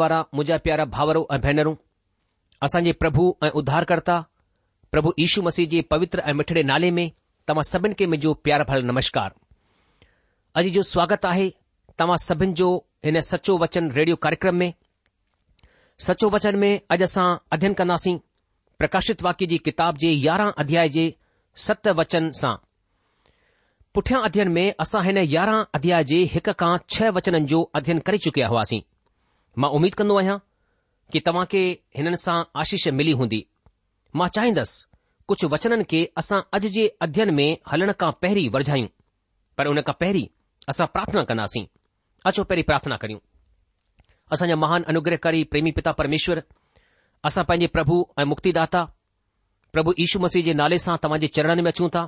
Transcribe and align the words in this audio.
મારા 0.00 0.24
મુજા 0.38 0.60
પ્યારા 0.64 0.90
ભાવરો 0.96 1.22
અભૈનરો 1.36 1.72
આસાંજી 2.64 2.96
પ્રભુ 3.02 3.24
અ 3.46 3.52
ઉધારકर्ता 3.60 4.18
પ્રભુ 4.94 5.10
ઈશુ 5.24 5.40
મસીજી 5.48 5.82
પવિત્ર 5.92 6.18
મઠડે 6.38 6.62
નાલે 6.70 6.90
મે 6.98 7.04
તમા 7.46 7.68
સબન 7.72 7.92
કે 7.98 8.04
મે 8.10 8.16
જો 8.24 8.30
પ્યાર 8.44 8.64
ભલ 8.70 8.82
નમસ્કાર 8.88 9.30
અજી 10.58 10.72
જો 10.76 10.82
સ્વાગત 10.92 11.24
આહે 11.30 11.46
તમા 11.98 12.18
સબન 12.28 12.50
જો 12.60 12.68
એને 13.08 13.20
સચો 13.30 13.52
વચન 13.62 13.86
રેડિયો 13.96 14.22
કાર્યક્રમ 14.24 14.56
મે 14.62 14.68
સચો 16.06 16.26
વચન 16.34 16.56
મે 16.62 16.70
અજસા 16.94 17.30
અધ્યન 17.54 17.74
કનાસી 17.78 18.16
પ્રકાશિત 18.78 19.18
વાકીજી 19.26 19.64
કિતાબજી 19.66 20.14
11 20.26 20.60
અધ્યાયજી 20.62 21.08
7 21.68 21.96
વચન 22.00 22.24
સા 22.40 22.56
પુઠ્યા 23.94 24.24
અધ્યન 24.28 24.50
મે 24.56 24.64
અસા 24.84 25.02
હેને 25.08 25.22
11 25.34 25.66
અધ્યાયજી 25.78 26.24
એક 26.40 26.46
કા 26.60 26.74
6 26.78 27.12
વચન 27.18 27.36
જો 27.52 27.60
અધ્યયન 27.78 28.02
કરી 28.08 28.22
ચુક્યા 28.26 28.50
હોવાસી 28.54 28.82
मां 29.58 29.70
उमीद 29.76 29.94
कंदो 29.98 30.16
आहियां 30.18 30.38
कि 31.12 31.20
तव्हां 31.26 31.46
खे 31.52 31.60
हिननि 31.96 32.16
सां 32.24 32.36
आशीष 32.60 32.86
मिली 32.98 33.12
हूंदी 33.20 33.44
मां 34.16 34.28
चाहींदसि 34.36 34.84
कुझु 35.28 35.48
वचननि 35.52 35.84
खे 35.90 36.00
असां 36.20 36.40
अॼु 36.58 36.68
जे 36.76 36.86
अध्यन 37.06 37.34
में 37.38 37.48
हलण 37.72 37.92
खां 38.02 38.10
पहिरीं 38.22 38.48
वरझायूं 38.56 38.88
पर 39.58 39.66
उन 39.72 39.80
खां 39.88 39.94
पहिरीं 40.00 40.26
असां 40.74 40.86
प्रार्थना 40.94 41.22
कंदासीं 41.32 41.64
अचो 42.30 42.44
पहिरीं 42.44 42.64
प्रार्थना 42.70 42.96
करियूं 43.04 43.20
असांजा 44.32 44.56
महान 44.62 44.82
अनुग्रहकारी 44.92 45.42
प्रेमी 45.52 45.70
पिता 45.78 45.92
परमेश्वर 46.00 46.42
असां 47.30 47.44
पंहिंजे 47.50 47.66
प्रभु 47.76 47.96
ऐं 48.20 48.24
मुक्तिदाता 48.32 48.82
प्रभु 49.74 49.92
यीशू 50.02 50.18
मसीह 50.24 50.42
जे 50.48 50.52
नाले 50.60 50.78
सां 50.84 50.96
तव्हांजे 51.02 51.28
चरणनि 51.38 51.62
में 51.66 51.70
अचूं 51.72 51.88
था 51.96 52.02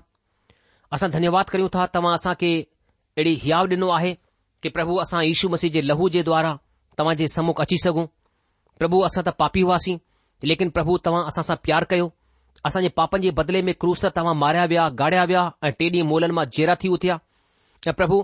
असां 0.95 1.11
धन्यवाद 1.17 1.49
करियूं 1.53 1.69
था 1.75 1.87
तव्हां 1.97 2.15
असां 2.19 2.35
खे 2.43 2.53
अहिड़ी 2.63 3.35
हियाव 3.45 3.67
ॾिनो 3.77 3.89
आहे 3.99 4.13
कि 4.63 4.69
प्रभु 4.79 4.97
असां 5.07 5.23
यीशू 5.31 5.49
मसीह 5.57 5.71
जे 5.79 5.83
लहू 5.91 6.09
जे 6.17 6.23
द्वारा 6.31 6.59
तव्हां 6.99 7.15
जे 7.17 7.27
समुख 7.35 7.61
अची 7.61 7.77
सघूं 7.85 8.05
प्रभु 8.83 8.99
असां 9.09 9.23
त 9.29 9.35
पापी 9.43 9.61
हुआसीं 9.67 9.97
लेकिन 10.51 10.69
प्रभु 10.77 10.97
तव्हां 11.07 11.25
असां 11.33 11.43
सां 11.49 11.57
प्यार 11.67 11.85
कयो 11.93 12.09
असांजे 12.67 12.89
पापनि 12.99 13.23
जे 13.27 13.31
बदिले 13.39 13.61
में 13.67 13.75
क्रूस 13.81 14.05
तव्हां 14.17 14.35
मारिया 14.39 14.65
विया 14.73 14.87
गाड़िया 15.01 15.23
विया 15.31 15.41
ऐं 15.67 15.73
टे 15.79 15.87
ॾींहं 15.93 16.07
मोलनि 16.11 16.33
मां 16.39 16.45
जेरा 16.57 16.75
थी 16.83 16.89
उथिया 16.97 17.19
ऐं 17.89 17.93
प्रभु 18.01 18.19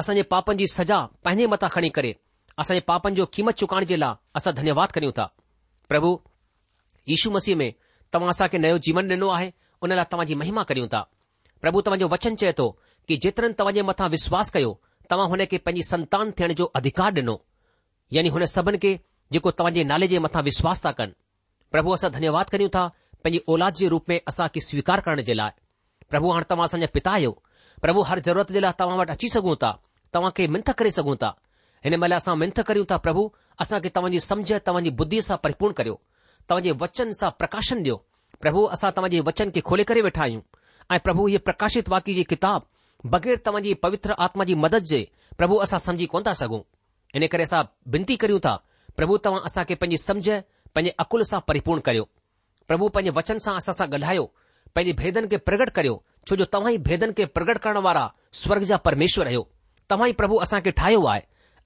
असांजे 0.00 0.22
पापनि 0.32 0.58
जी 0.62 0.66
सजा 0.72 0.98
पंहिंजे 1.24 1.46
मथां 1.52 1.68
खणी 1.74 1.88
करे 1.98 2.12
असांजे 2.62 2.80
पापनि 2.90 3.16
जो 3.20 3.26
क़ीमत 3.34 3.54
चुकाइण 3.62 3.84
जे 3.92 3.96
लाइ 4.02 4.14
असां 4.40 4.54
धन्यवाद 4.58 4.92
करियूं 4.96 5.12
था 5.18 5.26
प्रभु 5.92 6.10
यशु 7.14 7.30
मसीह 7.36 7.56
में 7.62 7.68
तव्हां 8.12 8.30
असां 8.34 8.46
नयो 8.64 8.78
जीवन 8.88 9.10
ॾिनो 9.14 9.28
आहे 9.36 9.50
उन 9.84 9.92
लाइ 10.00 10.04
तव्हांजी 10.12 10.34
महिमा 10.42 10.62
करियूं 10.72 10.88
था 10.96 11.02
प्रभु 11.62 11.80
तव्हांजो 11.86 12.08
वचन 12.16 12.34
चए 12.42 12.52
थो 12.58 12.66
कि 13.08 13.16
जेतरनि 13.22 13.54
तव्हांजे 13.58 13.82
मथां 13.92 14.08
विश्वासु 14.16 14.50
कयो 14.56 14.72
तव्हां 15.12 15.28
हुन 15.28 15.44
खे 15.46 15.58
पंहिंजी 15.64 15.82
संतान 15.86 16.30
थियण 16.38 16.52
जो 16.58 16.64
अधिकार 16.78 17.12
ॾिनो 17.16 17.32
यानी 18.16 18.28
हुन 18.34 18.44
सभिनि 18.50 18.78
खे 18.84 18.92
जेको 19.34 19.50
तव्हांजे 19.58 19.82
नाले 19.90 20.06
जे 20.12 20.18
मथां 20.26 20.42
विश्वास 20.46 20.80
था 20.84 20.92
कनि 21.00 21.12
प्रभु 21.72 21.90
असां 21.96 22.10
धन्यवाद 22.12 22.50
कयूं 22.52 22.68
था 22.76 22.84
पंहिंजी 23.24 23.42
औलाद 23.54 23.74
जे 23.80 23.88
रूप 23.94 24.08
में 24.08 24.16
असां 24.32 24.46
खे 24.54 24.60
स्वीकार 24.68 25.00
करण 25.08 25.20
जे 25.26 25.34
लाइ 25.40 25.50
प्रभु 26.10 26.30
हाणे 26.36 26.48
तव्हां 26.52 26.66
असांजा 26.70 26.86
पिता 26.94 27.10
आहियो 27.18 27.32
प्रभु 27.82 28.02
हर 28.12 28.20
ज़रूरत 28.28 28.52
जे 28.56 28.60
लाइ 28.64 28.72
तव्हां 28.80 28.96
वटि 29.00 29.12
अची 29.16 29.28
सघूं 29.36 29.56
था 29.64 29.72
तव्हां 30.14 30.30
खे 30.36 30.46
मिंथ 30.54 30.72
करे 30.78 30.90
सघूं 30.98 31.16
था 31.24 31.30
हिन 31.84 31.96
महिल 32.04 32.16
असां 32.20 32.36
मिंथ 32.44 32.62
करियूं 32.72 32.88
था 32.92 32.96
प्रभु 33.08 33.24
असांखे 33.64 33.90
तव्हांजी 33.98 34.20
सम्झ 34.30 34.48
तव्हांजी 34.66 34.96
बुद्धीअ 35.02 35.22
सां 35.28 35.36
परिपूर्ण 35.44 35.72
करियो 35.80 36.00
तव्हांजे 36.48 36.78
वचन 36.86 37.12
सां 37.20 37.30
प्रकाशन 37.42 37.82
ॾियो 37.84 37.96
प्रभु 38.44 38.64
असां 38.78 38.90
तव्हांजे 38.96 39.20
वचन 39.30 39.50
खे 39.56 39.60
खोले 39.70 39.84
करे 39.92 40.06
वेठा 40.08 40.22
आहियूं 40.28 40.42
ऐं 40.94 41.00
प्रभु 41.08 41.28
इहे 41.34 41.46
प्रकाशित 41.50 41.96
वाक्य 41.96 42.12
जी 42.20 42.24
किताब 42.34 42.68
बग़ैर 43.06 43.36
तव्हांजी 43.46 43.74
पवित्र 43.82 44.14
आत्मा 44.24 44.44
जी 44.44 44.54
मदद 44.54 44.82
जे 44.90 45.04
प्रभु 45.38 45.56
असां 45.64 45.78
सम्झी 45.78 46.06
कोन 46.06 46.22
था 46.26 46.32
सघूं 46.40 46.60
इन 47.16 47.26
करे 47.32 47.42
असां 47.42 47.62
विनती 47.92 48.16
करियूं 48.22 48.38
था 48.44 48.54
प्रभु 48.96 49.16
तव्हां 49.24 49.40
असांखे 49.46 49.74
पंहिंजी 49.80 49.96
समझ 50.02 50.28
पंहिंजे 50.74 50.94
अकुल 51.04 51.22
सां 51.30 51.40
परिपूर्ण 51.48 51.80
करियो 51.88 52.04
प्रभु 52.68 52.88
पंहिंजे 52.94 53.18
वचन 53.18 53.38
सां 53.46 53.54
असां 53.56 53.74
सां 53.74 53.86
ॻाल्हायो 53.92 54.24
पंहिंजे 54.74 54.92
भेदनि 55.02 55.28
खे 55.32 55.36
प्रगट 55.48 55.70
करियो 55.78 56.02
छो 56.28 56.36
जो 56.36 56.44
तव्हां 56.52 56.72
ई 56.74 56.78
भेदनि 56.88 57.12
खे 57.18 57.24
प्रगट 57.38 57.58
करण 57.64 57.78
वारा 57.88 58.04
स्वर्ग 58.42 58.62
जा 58.70 58.76
परमेश्वर 58.88 59.26
आहियो 59.26 59.46
तव्हां 59.90 60.08
ई 60.10 60.12
प्रभु 60.20 60.36
असांखे 60.46 60.70
ठाहियो 60.82 61.02
आहे 61.14 61.20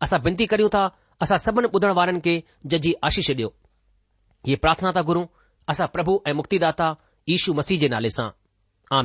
असां 0.09 0.21
विनती 0.25 0.47
करियूं 0.53 0.69
था 0.75 0.87
असां 1.23 1.37
सभिनी 1.45 1.69
ॿुधण 1.75 1.93
वारनि 2.01 2.21
खे 2.25 2.37
जजी 2.73 2.95
आशीष 3.11 3.31
ॾियो 3.31 3.53
इहे 4.47 4.57
प्रार्थना 4.65 4.93
था 4.97 5.03
घुरूं 5.11 5.27
असां 5.73 5.87
प्रभु 5.97 6.19
ऐं 6.31 6.35
मुक्तिदाता 6.41 6.95
ईशू 7.37 7.53
मसीह 7.61 7.79
जे 7.81 7.89
नाले 7.97 8.11
सां 8.19 8.29
आ 8.97 9.03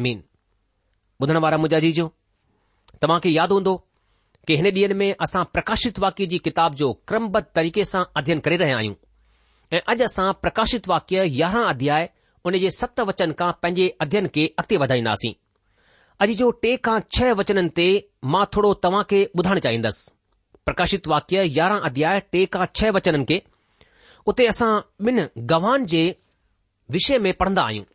ॿुधण 1.23 1.37
वारा 1.45 1.57
मुंहिंजा 1.57 1.79
जी 1.99 2.09
तव्हां 3.01 3.19
खे 3.21 3.29
यादि 3.33 3.53
हूंदो 3.57 3.73
की 4.47 4.55
हिन 4.57 4.65
ॾींहनि 4.77 4.93
में 4.99 5.09
असां 5.25 5.43
प्रकाशित 5.53 5.99
वाक्य 6.03 6.25
जी 6.33 6.37
किताब 6.47 6.73
जो 6.81 6.91
क्रमबद्ध 7.07 7.45
तरीक़े 7.55 7.83
सां 7.91 8.03
अध्ययन 8.21 8.39
करे 8.47 8.55
रहिया 8.61 8.77
आहियूं 8.77 8.95
ऐं 9.73 9.79
अॼु 9.93 10.03
असां 10.05 10.25
प्रकाशित 10.43 10.87
वाक्य 10.93 11.23
यारहं 11.39 11.65
अध्याय 11.73 12.09
उन 12.49 12.57
जे 12.63 12.69
सत 12.77 12.99
वचन 13.09 13.31
खां 13.41 13.51
पंहिंजे 13.63 13.87
अध्ययन 14.05 14.27
खे 14.35 14.45
अॻिते 14.61 14.77
वधाईंदासीं 14.83 15.33
अॼु 16.25 16.35
जो 16.41 16.49
टे 16.65 16.75
खां 16.89 16.97
छह 17.17 17.33
वचननि 17.41 17.71
ते 17.81 17.87
मां 18.35 18.45
थोरो 18.55 18.73
तव्हां 18.85 19.03
खे 19.13 19.23
ॿुधाइणु 19.43 19.63
चाहींदुसि 19.67 20.13
प्रकाशित 20.69 21.07
वाक्य 21.13 21.45
यारहं 21.59 21.89
अध्याय 21.89 22.19
टे 22.35 22.45
खां 22.57 22.65
छह 22.81 22.95
वचननि 22.99 23.25
खे 23.31 23.39
उते 24.31 24.47
असां 24.55 24.71
ॿिनि 25.11 25.25
गवान 25.53 25.85
जे 25.95 26.03
विषय 26.97 27.17
में 27.25 27.33
पढ़ंदा 27.43 27.63
आहियूं 27.71 27.85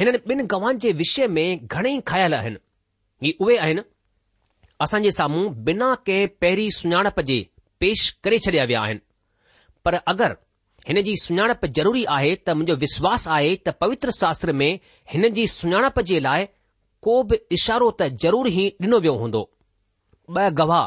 हिननि 0.00 0.18
ॿिनि 0.34 0.48
गवान 0.56 0.78
जे 0.86 0.92
विषय 1.02 1.26
में 1.38 1.48
घणेई 1.66 2.00
ख्याल 2.12 2.34
आहिनि 2.40 2.60
ही 3.26 3.32
उहे 3.40 3.56
आहिनि 3.66 3.82
असांजे 4.80 5.10
साम्हूं 5.12 5.50
बिना 5.64 5.92
कंहिं 6.06 6.26
पहिरीं 6.40 6.68
सुञाणप 6.76 7.20
जे 7.30 7.42
पेश 7.80 8.10
करे 8.24 8.38
छॾिया 8.46 8.64
विया 8.70 8.80
आहिनि 8.80 9.00
पर 9.84 9.94
अगरि 10.12 10.34
हिन 10.88 11.00
जी 11.06 11.14
सुञाणप 11.22 11.66
ज़रूरी 11.76 12.04
आहे 12.16 12.34
त 12.46 12.50
मुंहिंजो 12.58 12.74
विश्वास 12.84 13.26
आहे 13.36 13.54
त 13.66 13.74
पवित्र 13.80 14.10
शास्त्र 14.20 14.52
में 14.60 14.72
हिन 15.12 15.28
जी 15.34 15.46
सुञाणप 15.52 16.00
जे 16.10 16.20
लाइ 16.22 16.46
को 17.06 17.16
बि 17.30 17.36
इशारो 17.58 17.90
त 18.00 18.08
ज़रूर 18.24 18.48
ई 18.52 18.64
ॾिनो 18.84 18.98
वियो 19.06 19.14
हूंदो 19.24 19.42
ॿ 20.36 20.54
गवाह 20.58 20.84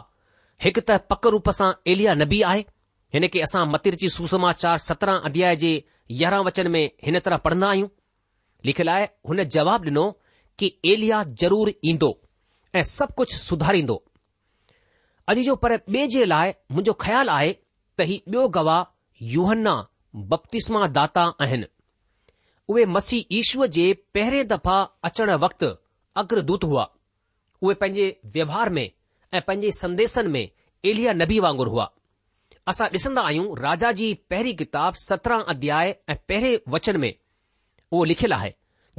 हिकु 0.65 0.81
त 0.89 0.97
पक 1.11 1.27
रूप 1.35 1.49
सां 1.59 1.69
एलिया 1.93 2.13
नबी 2.23 2.41
आहे 2.51 2.61
हिन 3.15 3.27
खे 3.33 3.41
असां 3.47 3.63
मतिरची 3.71 4.09
सुसमाचार 4.17 4.77
सत्रहं 4.89 5.27
अध्याय 5.29 5.55
जे 5.63 5.71
यारहं 6.21 6.45
वचन 6.47 6.71
में 6.75 6.83
हिन 7.07 7.19
तरह 7.25 7.37
पढ़ंदा 7.47 7.69
आहियूं 7.73 7.87
लिखियलु 8.69 8.91
आहे 8.95 9.07
हुन 9.31 9.43
जवाबु 9.57 9.89
ॾिनो 9.91 10.05
कि 10.59 10.69
एलिया 10.93 11.23
ज़रूरु 11.43 11.71
ईंदो 11.91 12.11
ऐं 12.75 12.81
सभु 12.97 13.13
कुझु 13.17 13.37
सुधारींदो 13.41 13.93
अॼ 15.29 15.33
जो 15.47 15.55
पर 15.59 15.73
ॿिए 15.75 16.07
जे 16.13 16.23
लाइ 16.25 16.49
मुंहिंजो 16.71 16.93
ख़्यालु 17.03 17.31
आहे 17.31 17.51
त 17.97 18.01
ही 18.09 18.15
ॿियो 18.27 18.47
गवाह 18.57 18.81
यूहन्ना 19.33 19.75
बप्तिस्मा 20.33 20.87
दाता 20.97 21.23
आहिनि 21.45 21.67
उहे 22.73 22.85
मसीह 22.95 23.37
ईश्वर 23.37 23.67
जे 23.77 23.85
पहिरें 24.17 24.47
दफ़ा 24.47 24.75
अचण 25.09 25.31
वक़्तु 25.43 25.69
अग्रदूत 26.23 26.63
हुआ 26.71 26.83
उहे 27.61 27.75
पंहिंजे 27.83 28.07
व्यवहार 28.35 28.69
में 28.79 28.85
ऐं 28.85 29.41
पंहिंजे 29.47 29.71
संदेशन 29.79 30.31
में 30.35 30.41
एलिया 30.43 31.13
नबी 31.21 31.39
वांगुरु 31.47 31.71
हुआ 31.75 31.87
असां 32.73 32.87
ॾिसंदा 32.97 33.21
आहियूं 33.29 33.57
राजा 33.65 33.91
जी 34.01 34.13
पहिरीं 34.29 34.55
किताब 34.63 34.99
सत्रहं 35.05 35.43
अध्याय 35.55 35.95
ऐं 36.09 36.15
पहिरें 36.29 36.57
वचन 36.75 36.97
में 37.05 37.11
उहो 37.13 38.03
लिखियलु 38.13 38.35
आहे 38.39 38.53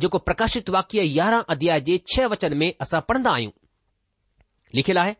जेको 0.04 0.18
प्रकाशित 0.30 0.70
वाक्य 0.78 1.02
यारहं 1.20 1.44
अध्याय 1.56 1.80
जे 1.90 2.00
छह 2.14 2.26
वचन 2.36 2.56
में 2.62 2.68
असां 2.86 3.00
पढ़ंदा 3.12 3.30
आहियूं 3.36 3.52
लिखियलु 4.76 5.00
आहे 5.00 5.14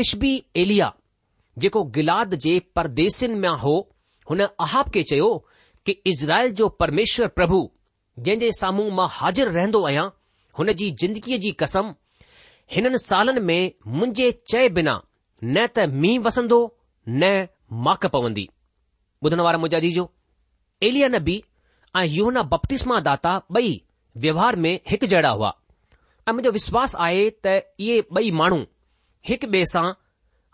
तिशबी 0.00 0.32
एलिया 0.62 0.88
जेको 1.62 1.80
गिलाद 1.96 2.34
जे 2.44 2.52
परदेसिन 2.78 3.36
मां 3.44 3.54
हो 3.64 3.74
हुन 4.30 4.44
अहाब 4.46 4.90
खे 4.96 5.02
चयो 5.10 5.30
कि 5.86 5.92
इज़राइल 6.12 6.52
जो 6.60 6.68
परमेश्वर 6.82 7.28
प्रभु 7.38 7.60
जंहिं 8.26 8.38
जे 8.42 8.50
साम्हूं 8.60 8.86
मां 8.98 9.06
हाज़िर 9.18 9.50
रहंदो 9.56 9.82
आहियां 9.90 10.06
हुन 10.58 10.72
जी 10.80 10.90
ज़िंदगीअ 11.02 11.38
जी 11.44 11.52
कसम 11.62 11.92
हिननि 12.76 12.98
सालनि 13.04 13.40
में 13.50 13.60
मुंहिंजे 14.00 14.30
चए 14.52 14.68
बिना 14.80 14.94
न 14.98 15.66
त 15.76 15.86
मींहुं 16.04 16.24
वसंदो 16.28 16.58
न 17.22 17.32
माक 17.88 18.06
पवंदी 18.18 18.44
ॿुधण 19.26 19.42
वारा 19.46 19.60
मुंहिंजा 19.62 19.80
जीजो 19.86 20.04
एलिया 20.90 21.08
नबी 21.16 21.36
ऐं 22.02 22.04
यूहना 22.18 22.42
बप्तिस्मा 22.52 23.00
दाता 23.08 23.32
ॿई 23.60 23.72
व्यवहार 24.24 24.56
में 24.66 24.72
हिकु 24.92 25.10
जहिड़ा 25.14 25.32
हुआ 25.40 25.50
ऐं 26.28 26.32
मुंहिंजो 26.36 26.52
विश्वास 26.58 26.96
आहे 27.08 27.24
त 27.46 27.54
इहे 27.56 27.98
ॿई 28.22 28.30
माण्हू 28.42 28.60
ॿिए 29.30 29.64
सां 29.70 29.82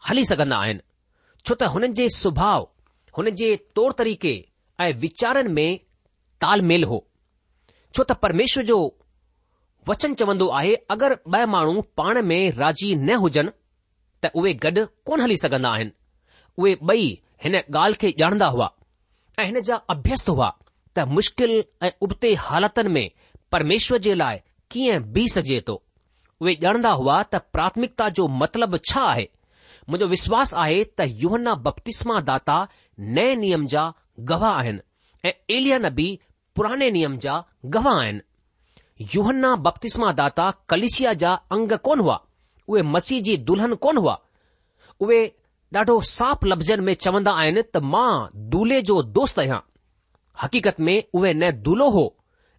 हली 0.08 0.24
सघंदा 0.30 0.56
आहिनि 0.62 0.80
छो 1.46 1.54
त 1.54 1.68
हुननि 1.74 1.88
जे 2.00 2.08
सुभाउ 2.16 2.64
हुननि 3.18 3.30
जे 3.40 3.46
तौर 3.78 3.92
तरीक़े 4.00 4.32
ऐं 4.80 4.88
वीचारनि 5.04 5.52
में 5.58 5.78
तालमेल 6.44 6.84
हो 6.90 6.98
छो 7.94 8.02
त 8.10 8.16
परमेश्वर 8.24 8.64
जो 8.70 8.76
वचन 9.90 10.14
चवंदो 10.22 10.48
आहे 10.60 10.74
अगरि 10.96 11.16
ब॒ 11.36 11.46
माण्हू 11.54 11.84
पाण 12.00 12.20
में 12.32 12.40
राज़ी 12.60 12.94
न 12.96 13.16
हुजनि 13.24 13.54
त 14.24 14.32
उहे 14.42 14.52
गॾु 14.66 14.84
कोन 15.10 15.20
हली 15.26 15.36
सघंदा 15.44 15.70
आहिनि 15.72 15.96
उहे 16.58 16.74
ॿई 16.94 17.08
हिन 17.44 17.56
ॻाल्हि 17.60 17.98
खे 18.04 18.12
ॼाणंदा 18.24 18.52
हुआ 18.58 18.68
ऐं 19.40 19.44
हिन 19.52 19.60
जा 19.70 19.80
अभ्यस्त 19.96 20.28
हुआ 20.36 20.50
त 20.94 21.08
मुश्किल 21.18 21.56
ऐं 21.88 21.92
उबते 22.08 22.34
हालातुनि 22.48 22.94
में 22.98 23.06
परमेश्वर 23.56 24.06
जे 24.08 24.14
लाइ 24.24 24.38
कीअं 24.72 25.00
बीह 25.16 25.34
सघे 25.38 25.60
थो 25.68 25.82
उहे 26.42 26.54
ॼाणंदा 26.62 26.90
हुआ 27.00 27.14
त 27.32 27.38
प्राथमिकता 27.54 28.08
जो 28.18 28.26
मतिलबु 28.40 28.78
छा 28.90 29.02
आहे 29.12 29.24
मुंहिंजो 29.88 30.06
विश्वास 30.10 30.52
आहे 30.64 30.76
त 30.98 31.06
यूहना 31.22 31.54
बपतिस्मा 31.64 32.18
दाता 32.30 32.58
नए 33.16 33.32
नियम 33.44 33.64
जा 33.72 33.84
गवा 34.30 34.50
आहिनि 34.60 35.28
ऐं 35.28 35.32
एलिया 35.56 35.78
बि 35.98 36.06
पुराने 36.56 36.90
नियम 36.96 37.16
जा 37.24 37.38
गवा 37.76 37.92
आहिनि 38.02 39.08
यूहन्ना 39.14 39.50
बप्तिस्मा 39.64 40.12
दाता 40.20 40.46
कलिशिया 40.70 41.12
जा 41.22 41.32
अंग 41.56 41.72
कोन 41.88 42.00
हुआ 42.06 42.18
उहे 42.70 42.82
मसीह 42.94 43.20
जी 43.28 43.36
दुल्हन 43.50 43.74
कोन 43.88 43.96
हुआ 44.04 44.16
उहे 45.04 45.20
ॾाढो 45.76 45.94
साफ़ 46.10 46.44
लफ़्ज़नि 46.50 46.82
में 46.84 46.94
चवंदा 47.06 47.32
आहिनि 47.40 47.62
त 47.72 47.80
मां 47.94 48.28
दुल्हे 48.52 48.80
जो 48.90 48.94
दोस्त 49.18 49.38
आहियां 49.42 49.58
हकीत 50.42 50.80
में 50.86 50.96
उहे 51.20 51.32
न 51.34 51.50
दुल्हो 51.66 51.88
हो 51.96 52.04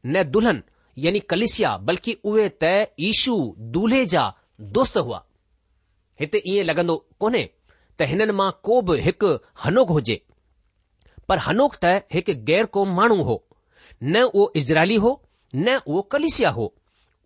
न 0.05 0.23
दुल्हन 0.35 0.61
یعنی 1.05 1.19
کلیسیا 1.31 1.71
बल्कि 1.87 2.13
उहे 2.29 2.47
त 2.63 2.63
ایشو 3.05 3.35
दुल्हे 3.75 4.05
जा 4.13 4.23
दोस्त 4.77 4.97
हुआ 5.07 5.19
हिते 6.21 6.41
ईअं 6.51 6.65
लॻंदो 6.69 6.95
कोन्हे 7.21 7.43
त 7.97 8.01
हिननि 8.11 8.33
मां 8.39 8.49
को 8.65 8.79
बि 8.87 8.95
हिकु 9.05 9.27
हनोख 9.65 9.89
हुजे 9.97 10.17
पर 11.29 11.37
हनोख 11.47 11.75
त 11.83 12.03
हिकु 12.13 12.33
गैर 12.49 12.65
مانو 12.75 12.89
माण्हू 12.97 13.23
हो 13.29 13.37
न 14.03 14.23
उहो 14.23 14.51
इज़राइली 14.59 14.95
हो 15.05 15.11
न 15.55 15.67
उहो 15.87 16.01
कलिसिया 16.11 16.49
हो 16.49 16.67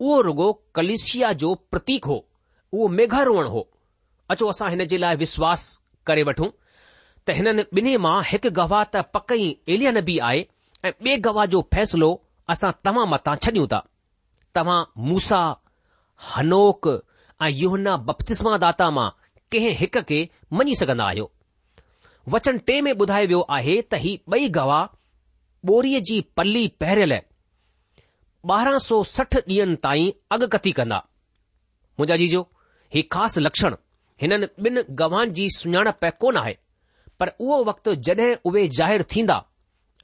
उहो 0.01 0.53
کلیسیا 0.75 1.32
جو 1.32 1.50
जो 1.50 1.56
प्रतीक 1.72 2.06
हो 2.06 2.18
उहो 2.74 2.88
मेघारोहण 2.88 3.48
हो 3.53 3.70
अचो 4.32 4.48
असां 4.50 4.70
हिन 4.70 4.86
जे 4.88 4.98
लाइ 4.98 5.15
विश्वास 5.15 5.62
करे 6.08 6.24
वठूं 6.27 6.50
त 7.25 7.30
हिननि 7.38 7.63
ॿिन्ही 7.74 7.98
मां 8.06 8.20
हिकु 8.32 8.50
गवा 8.62 8.84
त 8.84 8.96
पकई 9.13 9.56
एलियन 9.75 10.01
बि 10.08 10.18
आहे 10.27 10.42
ऐं 10.86 10.92
ॿिए 11.03 11.18
गवाह 11.27 11.46
जो 11.53 11.62
असां 12.52 12.72
तव्हां 12.86 13.06
मथां 13.10 13.36
छॾियूं 13.44 13.68
था 13.74 13.80
तव्हां 14.56 14.80
मूसा 15.08 15.42
हनोक 16.34 16.88
ऐं 17.46 17.50
यूहना 17.62 17.96
बपतिस्मा 18.08 18.58
दाता 18.64 18.90
मां 18.98 19.10
कंहिं 19.52 19.74
हिक 19.82 19.98
खे 20.10 20.20
मञी 20.60 20.76
सघंदा 20.82 21.06
आहियो 21.12 21.30
वचन 22.34 22.58
टे 22.68 22.80
में 22.82 22.92
ॿुधायो 22.94 23.28
वियो 23.30 23.40
आहे 23.58 23.76
त 23.82 23.94
ही 24.04 24.12
ॿई 24.36 24.48
गवाह 24.58 24.92
ॿोरीअ 25.72 26.00
जी 26.10 26.20
पल्ली 26.40 26.68
पहिरियल 26.84 27.14
ॿारहं 28.54 28.78
सौ 28.88 29.02
सठ 29.16 29.38
ॾींहनि 29.40 29.76
ताईं 29.84 30.12
अॻकथी 30.36 30.72
कंदा 30.80 31.00
मुंहिंजा 32.00 32.16
जीजो 32.22 32.42
ही 32.96 33.02
ख़ासि 33.16 33.42
लक्षण 33.44 33.76
हिननि 34.22 34.48
ॿिनि 34.70 34.82
गवाहनि 35.02 35.32
जी 35.40 35.48
सुञाणप 35.58 36.06
कोन 36.24 36.38
आहे 36.44 36.56
पर 37.20 37.32
उहो 37.44 37.64
वक़्तु 37.72 37.94
जड॒हिं 38.08 38.36
उहे 38.52 38.68
ज़ाहिरु 38.80 39.06
थींदा 39.16 39.38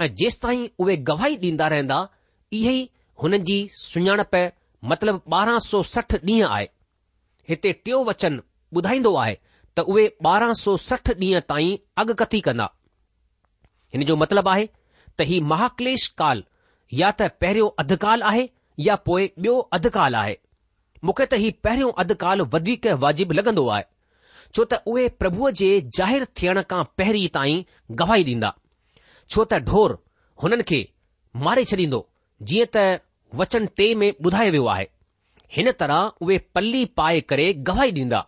ऐं 0.04 0.08
जेसि 0.24 0.40
ताईं 0.44 0.64
उहे 0.84 0.96
गवाही 1.12 1.36
ॾींदा 1.46 1.68
रहंदा 1.76 2.00
इहे 2.58 2.72
ई 2.74 2.90
हुननि 3.24 3.38
जी 3.48 3.58
सुञाणप 3.80 4.36
मतिलब 4.92 5.22
ॿारहं 5.34 5.58
सौ 5.66 5.82
सठ 5.94 6.14
ॾींहं 6.16 6.48
आहे 6.50 6.68
हिते 7.50 7.72
टियों 7.86 8.04
वचन 8.06 8.40
ॿुधाईंदो 8.78 9.14
आहे 9.24 9.34
त 9.78 9.86
उहे 9.96 10.06
ॿारहं 10.26 10.54
सौ 10.62 10.76
सठ 10.86 11.12
ॾींहं 11.12 11.40
ताईं 11.50 11.76
अॻकथी 12.04 12.40
कंदा 12.48 12.68
हिन 13.94 14.06
जो 14.10 14.16
मतिलबु 14.24 14.50
आहे 14.50 14.66
त 15.20 15.28
हीउ 15.32 15.46
महाक्लेश 15.52 16.08
काल 16.22 16.44
या 17.02 17.12
त 17.22 17.30
पहिरियों 17.42 17.70
अधकाल 17.84 18.22
आहे 18.32 18.48
या 18.88 18.96
पोइ 19.10 19.26
ॿियो 19.38 19.58
अधकाल 19.78 20.16
आहे 20.22 20.36
मूंखे 21.06 21.26
त 21.34 21.40
ही 21.44 21.50
पहिरियों 21.64 21.92
अधकाल 22.04 22.42
वधीक 22.54 22.88
वाजिबु 23.06 23.34
लॻंदो 23.40 23.68
आहे 23.76 23.84
छो 24.56 24.64
त 24.74 24.82
उहे 24.94 25.08
प्रभुअ 25.22 25.52
जे 25.62 25.70
ज़ाहिर 25.98 26.26
थियण 26.42 26.62
खां 26.70 26.84
पहिरीं 26.98 27.28
ताईं 27.34 27.64
गवाही 28.04 28.24
ॾींदा 28.34 28.54
छो 29.30 29.44
त 29.54 29.62
ढोर 29.72 30.00
हुननि 30.44 30.64
खे 30.72 30.80
मारे 31.50 31.66
छॾींदो 31.74 32.00
जीअं 32.48 32.66
त 32.76 32.80
वचन 33.40 33.66
टे 33.78 33.94
में 33.96 34.10
ॿुधायो 34.26 34.52
वियो 34.52 34.66
आहे 34.74 34.86
हिन 35.56 35.72
तरह 35.80 36.12
उहे 36.22 36.38
पल्ली 36.56 36.84
पाए 37.00 37.20
करे 37.30 37.52
गवाही 37.70 37.92
ॾींदा 37.92 38.22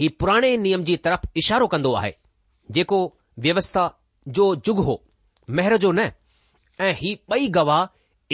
ही 0.00 0.08
पुराणे 0.20 0.56
नियम 0.56 0.84
जी 0.84 0.96
तरफ़ 1.04 1.26
इशारो 1.42 1.66
कंदो 1.72 1.92
आहे 2.00 2.12
जेको 2.76 2.98
व्यवस्था 3.46 3.84
जो 4.38 4.46
जुग 4.66 4.78
हो 4.84 4.94
मेहर 5.58 5.76
जो 5.84 5.92
न 5.92 6.10
ऐं 6.86 6.92
ही 7.00 7.14
पई 7.30 7.48
गवाह 7.56 7.86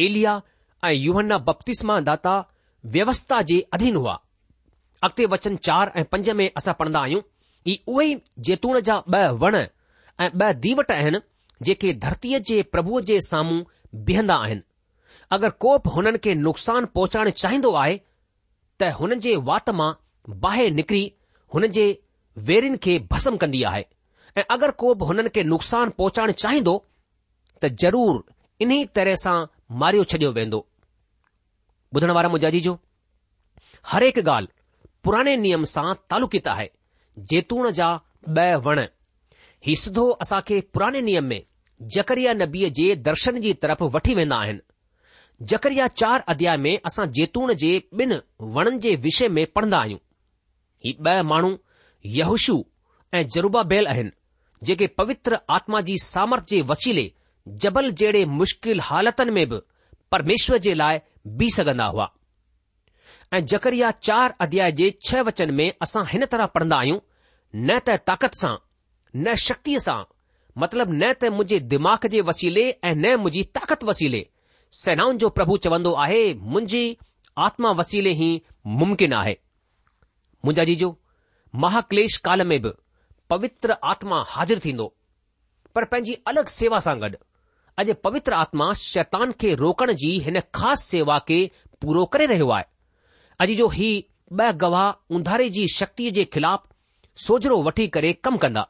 एलिया 0.04 0.40
ऐं 0.84 0.92
युवन्ना 0.92 1.38
बप्तिस्मा 1.48 1.98
दाता 2.10 2.34
व्यवस्था 2.96 3.40
जे 3.50 3.58
अधीन 3.74 3.96
हुआ 3.96 4.18
अॻिते 5.08 5.26
वचन 5.32 5.56
चार 5.68 5.92
ऐं 5.96 6.04
पंज 6.12 6.30
में 6.40 6.50
असां 6.56 6.74
पढ़ंदा 6.78 7.00
आहियूं 7.08 7.20
ही 7.66 7.80
उहे 7.96 8.08
जेतून 8.48 8.80
जा 8.88 8.94
ॿ 9.18 9.38
वण 9.42 9.56
ऐं 9.56 10.30
ॿ 10.30 10.60
दीवट 10.66 10.90
आहिनि 10.98 11.18
जेके 11.66 11.92
धरतीअ 12.06 12.38
जे 12.50 12.62
प्रभुअ 12.76 13.00
जे 13.10 13.20
साम्हूं 13.30 13.62
बीहंदा 14.08 14.34
आहिनि 14.46 14.60
अगरि 15.32 15.50
बि 15.64 15.90
हुननि 15.94 16.18
खे 16.24 16.34
नुक़सान 16.34 16.84
पहुचाइण 16.94 17.30
चाहींदो 17.42 17.70
आहे 17.82 17.96
त 18.80 18.90
हुननि 18.98 19.16
जे 19.24 19.34
वात 19.48 19.70
मां 19.78 19.92
बाहि 20.42 20.70
निकिरी 20.78 21.04
हुन 21.54 21.66
जे 21.76 21.86
वेरिन 22.50 22.76
खे 22.84 22.98
भस्म 23.12 23.36
कंदी 23.42 23.62
आहे 23.70 23.84
ऐं 24.38 24.44
अगरि 24.56 24.92
बि 25.00 25.04
हुननि 25.06 25.28
खे 25.34 25.42
नुक़सान 25.54 25.90
पहुचाइण 25.98 26.32
चाहींदो 26.42 26.74
त 27.64 27.68
ज़रूर 27.84 28.22
इन्ही 28.64 28.84
तरह 28.98 29.14
सां 29.24 29.36
मारियो 29.82 30.04
छडि॒यो 30.12 30.32
वेंदो 30.38 30.64
ॿुधण 31.96 32.10
वारा 32.16 32.28
मुंहिंजा 32.28 32.50
जीजो 32.56 32.78
हर 33.92 34.02
हिकु 34.08 34.22
ॻाल्हि 34.36 34.52
पुराणे 35.04 35.36
नियम 35.46 35.62
सां 35.72 35.86
तालुकित 36.10 36.48
आहे 36.54 36.68
जेतून 37.32 37.70
जा 37.80 37.88
ब॒ 38.38 38.46
वण 38.68 38.84
ही 39.66 39.74
सिधो 39.84 40.06
असां 40.24 40.40
खे 40.48 40.60
पुराणे 40.74 41.00
नियम 41.10 41.24
में 41.34 41.40
जकरिया 41.96 42.32
नबीअ 42.42 42.70
जे 42.80 42.88
दर्शन 43.10 43.40
जी 43.46 43.54
तरफ़ 43.66 43.82
वठी 43.96 44.14
वेंदा 44.20 44.40
आहिनि 44.46 44.62
जकरिया 45.42 45.86
चार 46.00 46.24
अध्याय 46.28 46.56
में 46.56 46.76
असां 46.86 47.06
जैतून 47.12 47.52
जे 47.62 47.78
बिन 47.94 48.12
वणनि 48.40 48.78
जे 48.82 48.94
विषय 49.04 49.28
में 49.28 49.44
पढ़ंदा 49.54 49.78
आहियूं 49.78 49.98
ही 50.84 50.92
ॿ 51.00 51.22
माण्हू 51.28 51.56
यहुशु 52.16 52.56
ऐं 53.14 53.22
जर्बा 53.34 53.62
बैल 53.72 53.86
आहिनि 53.86 54.10
जेके 54.66 54.86
पवित्र 54.98 55.38
आत्मा 55.54 55.80
जी 55.88 55.96
सामर्थ्य 55.98 56.56
जे 56.56 56.62
वसीले 56.68 57.10
जबल 57.62 57.90
जहिड़े 57.90 58.24
मुश्किल 58.40 58.80
हालतुनि 58.82 59.30
में 59.30 59.48
बि 59.48 59.58
परमेश्वर 60.12 60.58
जे 60.66 60.74
लाइ 60.74 60.98
बीह 61.38 61.48
सघन्दा 61.56 61.84
हुआ 61.86 62.06
ऐं 63.34 63.44
जकरिया 63.52 63.90
चार 64.08 64.34
अध्याय 64.40 64.72
जे 64.80 64.90
छह 65.08 65.22
वचन 65.28 65.54
में 65.54 65.72
असां 65.82 66.04
हिन 66.12 66.24
तरह 66.32 66.46
पढ़ंदा 66.56 66.76
आहियूं 66.76 66.98
न 67.56 67.78
त 67.88 67.96
ताक़त 68.12 68.34
सां 68.40 68.54
न 69.16 69.34
शक्ति 69.48 69.78
सां 69.86 70.02
मतलब 70.62 70.92
न 70.92 71.12
त 71.20 71.30
मुंहिंजे 71.36 71.58
दिमाग़ 71.74 72.06
जे 72.16 72.20
वसीले 72.32 72.64
ऐं 72.70 72.94
न 72.94 73.14
मुंहिंजी 73.20 73.42
ताक़त 73.58 73.84
वसीले 73.92 74.24
सेनाउनि 74.72 75.18
जो 75.18 75.28
प्रभु 75.38 75.56
चवंदो 75.64 75.92
आहे 76.04 76.22
मुंहिंजी 76.34 76.86
आत्मा 77.46 77.70
वसीले 77.78 78.10
ही 78.20 78.30
मुमकिन 78.78 79.12
आहे 79.14 79.36
मुंहिंजा 80.44 80.64
जीजो 80.70 80.96
महाक्लेश 81.64 82.16
काल 82.26 82.44
में 82.48 82.60
बि 82.62 82.70
पवित्र 83.30 83.76
आत्मा 83.92 84.24
हाज़िर 84.28 84.58
थींदो 84.64 84.92
पर 85.74 85.84
पंहिंजी 85.92 86.16
अलगि॒ 86.30 86.50
सेवा 86.58 86.78
सां 86.86 86.96
गॾु 87.00 87.10
अॼु 87.82 87.94
पवित्र 88.04 88.32
आत्मा 88.42 88.72
शैतान 88.82 89.32
खे 89.40 89.54
रोकण 89.64 89.92
जी 90.02 90.10
हिन 90.26 90.40
ख़ासि 90.54 90.86
सेवा 90.86 91.18
खे 91.28 91.38
पूरो 91.82 92.04
करे 92.14 92.26
रहियो 92.34 92.48
आहे 92.50 92.64
अॼु 93.46 93.54
जो 93.62 93.68
ही 93.78 93.92
ॿ 94.42 94.50
गवाह 94.60 95.14
ऊंधारे 95.14 95.48
जी 95.56 95.66
शक्ति 95.72 96.10
जे 96.10 96.22
खिलाफ़ 96.34 96.62
सोजरो 97.24 97.62
वठी 97.62 97.86
करे 97.96 98.12
कमु 98.26 98.38
कंदा 98.44 98.66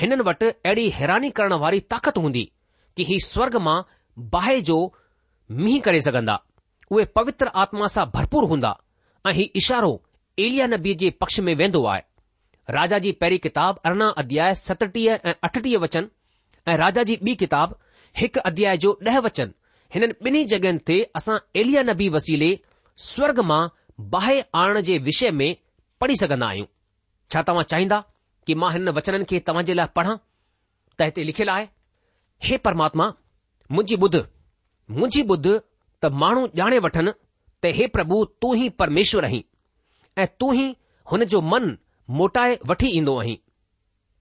हिननि 0.00 0.22
वटि 0.28 0.46
अहिड़ी 0.50 0.88
हैरानी 0.98 1.30
करण 1.40 1.52
वारी 1.64 1.80
ताक़त 1.94 2.18
हूंदी 2.18 2.44
की 2.96 3.04
ही 3.08 3.18
स्वर्ग 3.24 3.56
मां 3.66 3.76
बाहि 4.34 4.60
जो 4.68 4.78
मींहुं 5.50 5.80
करे 5.84 6.00
सघंदा 6.02 6.38
उहे 6.92 7.04
पवित्र 7.16 7.48
आत्मा 7.62 7.86
सां 7.94 8.04
भरपूर 8.14 8.44
हूंदा 8.48 8.72
ऐं 9.26 9.32
हीउ 9.34 9.48
इशारो 9.60 9.90
एलिया 10.44 10.66
नबी 10.72 10.94
जे 11.02 11.10
पक्ष 11.20 11.38
में 11.46 11.54
वेंदो 11.60 11.84
आहे 11.92 12.02
राजा 12.76 12.98
जी 13.04 13.12
पहिरीं 13.20 13.38
किताब 13.46 13.78
अरिड़हं 13.86 14.10
अध्याय 14.22 14.54
सतटीह 14.54 15.12
ऐं 15.12 15.32
अठटीह 15.48 15.78
वचन 15.84 16.08
ऐं 16.68 16.76
राजा 16.78 17.02
जी 17.10 17.16
ॿी 17.30 17.34
किताब 17.42 17.74
हिकु 18.16 18.40
अध्याय 18.50 18.76
जो 18.84 18.96
ॾह 19.08 19.18
वचन 19.28 19.52
हिननि 19.94 20.12
ॿिन्ही 20.28 20.44
जॻहियुनि 20.52 20.80
ते 20.88 20.96
असां 21.20 21.36
एलिया 21.62 21.82
नबी 21.90 22.08
वसीले 22.16 22.50
स्वर्ग 23.08 23.40
मां 23.50 23.62
बाहि 24.14 24.40
आणण 24.62 24.80
जे 24.88 24.98
विषय 25.10 25.30
में 25.40 25.50
पढ़ी 26.00 26.16
सघंदा 26.22 26.46
आहियूं 26.46 26.66
छा 27.32 27.42
तव्हां 27.48 27.64
चाहींदा 27.72 28.02
कि 28.46 28.54
मां 28.62 28.72
हिन 28.72 28.88
वचननि 29.00 29.24
खे 29.32 29.40
तव्हां 29.48 29.64
जे 29.70 29.74
लाइ 29.80 29.96
पढ़ां 30.00 30.16
त 30.98 31.08
हिते 31.10 31.24
लिखियलु 31.30 31.52
आहे 31.56 31.68
हे 32.50 32.60
परमात्मा 32.68 33.12
मुंहिंजी 33.72 34.04
ॿुध 34.08 34.24
मुंहिंजी 34.90 35.22
ॿुध 35.32 35.46
त 36.02 36.06
माण्हू 36.20 36.46
ॼाणे 36.58 36.78
वठनि 36.82 37.10
त 37.62 37.66
हे 37.78 37.86
प्रभु 37.94 38.24
तूं 38.42 38.54
ई 38.58 38.68
परमेश्वर 38.78 39.24
आहीं 39.24 39.42
ऐं 40.22 40.26
तूं 40.40 40.54
ई 40.56 40.72
हुन 41.12 41.24
जो 41.32 41.40
मन 41.50 41.74
मोटाए 42.20 42.54
वठी 42.68 42.88
ईंदो 42.96 43.16
आहीं 43.20 43.36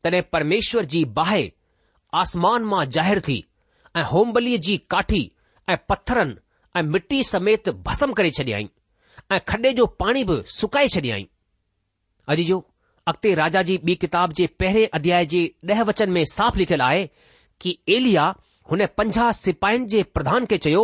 तॾहिं 0.04 0.22
परमेश्वर 0.32 0.84
जी 0.94 1.04
बाहि 1.20 1.50
आसमान 2.24 2.64
मां 2.72 2.84
ज़ाहिरु 2.96 3.22
थी 3.28 3.38
ऐं 4.00 4.04
होमबलीअ 4.14 4.58
जी 4.68 4.78
काठी 4.96 5.22
ऐं 5.70 5.78
पत्थरनि 5.92 6.36
ऐं 6.80 6.84
मिटी 6.96 7.22
समेत 7.34 7.70
भस्म 7.88 8.14
करे 8.20 8.32
छॾियई 8.40 8.68
ऐं 9.36 9.40
खॾे 9.54 9.72
जो 9.82 9.86
पाणी 10.04 10.24
बि 10.32 10.42
सुकाए 10.60 10.88
छडियई 10.96 11.28
अॼु 12.36 12.44
जो 12.52 12.60
अॻिते 13.12 13.34
राजा 13.44 13.62
जी 13.72 13.78
ॿी 13.86 13.96
किताब 14.06 14.34
जे 14.42 14.48
पहिरें 14.64 14.88
अध्याय 15.02 15.26
जे 15.36 15.44
ॾह 15.74 15.84
वचन 15.92 16.12
में 16.20 16.24
साफ़ 16.34 16.58
लिखियलु 16.64 16.84
आहे 16.92 17.08
कि 17.62 17.78
एलिया 18.00 18.28
हुन 18.72 18.86
पंजाह 18.98 19.32
सिपाहियुनि 19.40 19.86
जे 19.92 20.02
प्रधान 20.16 20.46
खे 20.52 20.58
चयो 20.64 20.82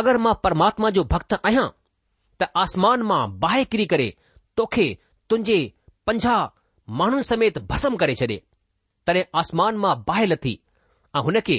अगर 0.00 0.16
मां 0.24 0.32
परमात्मा 0.44 0.90
जो 0.96 1.04
भक्त 1.12 1.34
आहियां 1.34 1.66
त 2.40 2.50
आसमान 2.62 3.02
मां 3.10 3.20
बाहि 3.44 3.64
किरी 3.74 3.86
करे 3.92 4.08
तोखे 4.60 4.86
तुंहिंजे 5.30 5.58
पंजाह 6.06 6.40
माण्हुनि 7.00 7.22
समेत 7.28 7.58
भस्म 7.72 7.96
करे 8.02 8.14
छॾे 8.22 8.36
तॾहिं 9.10 9.24
आसमान 9.42 9.76
मां 9.84 9.94
बाहि 10.08 10.26
लथी 10.32 10.54
ऐं 11.16 11.22
हुन 11.28 11.40
खे 11.50 11.58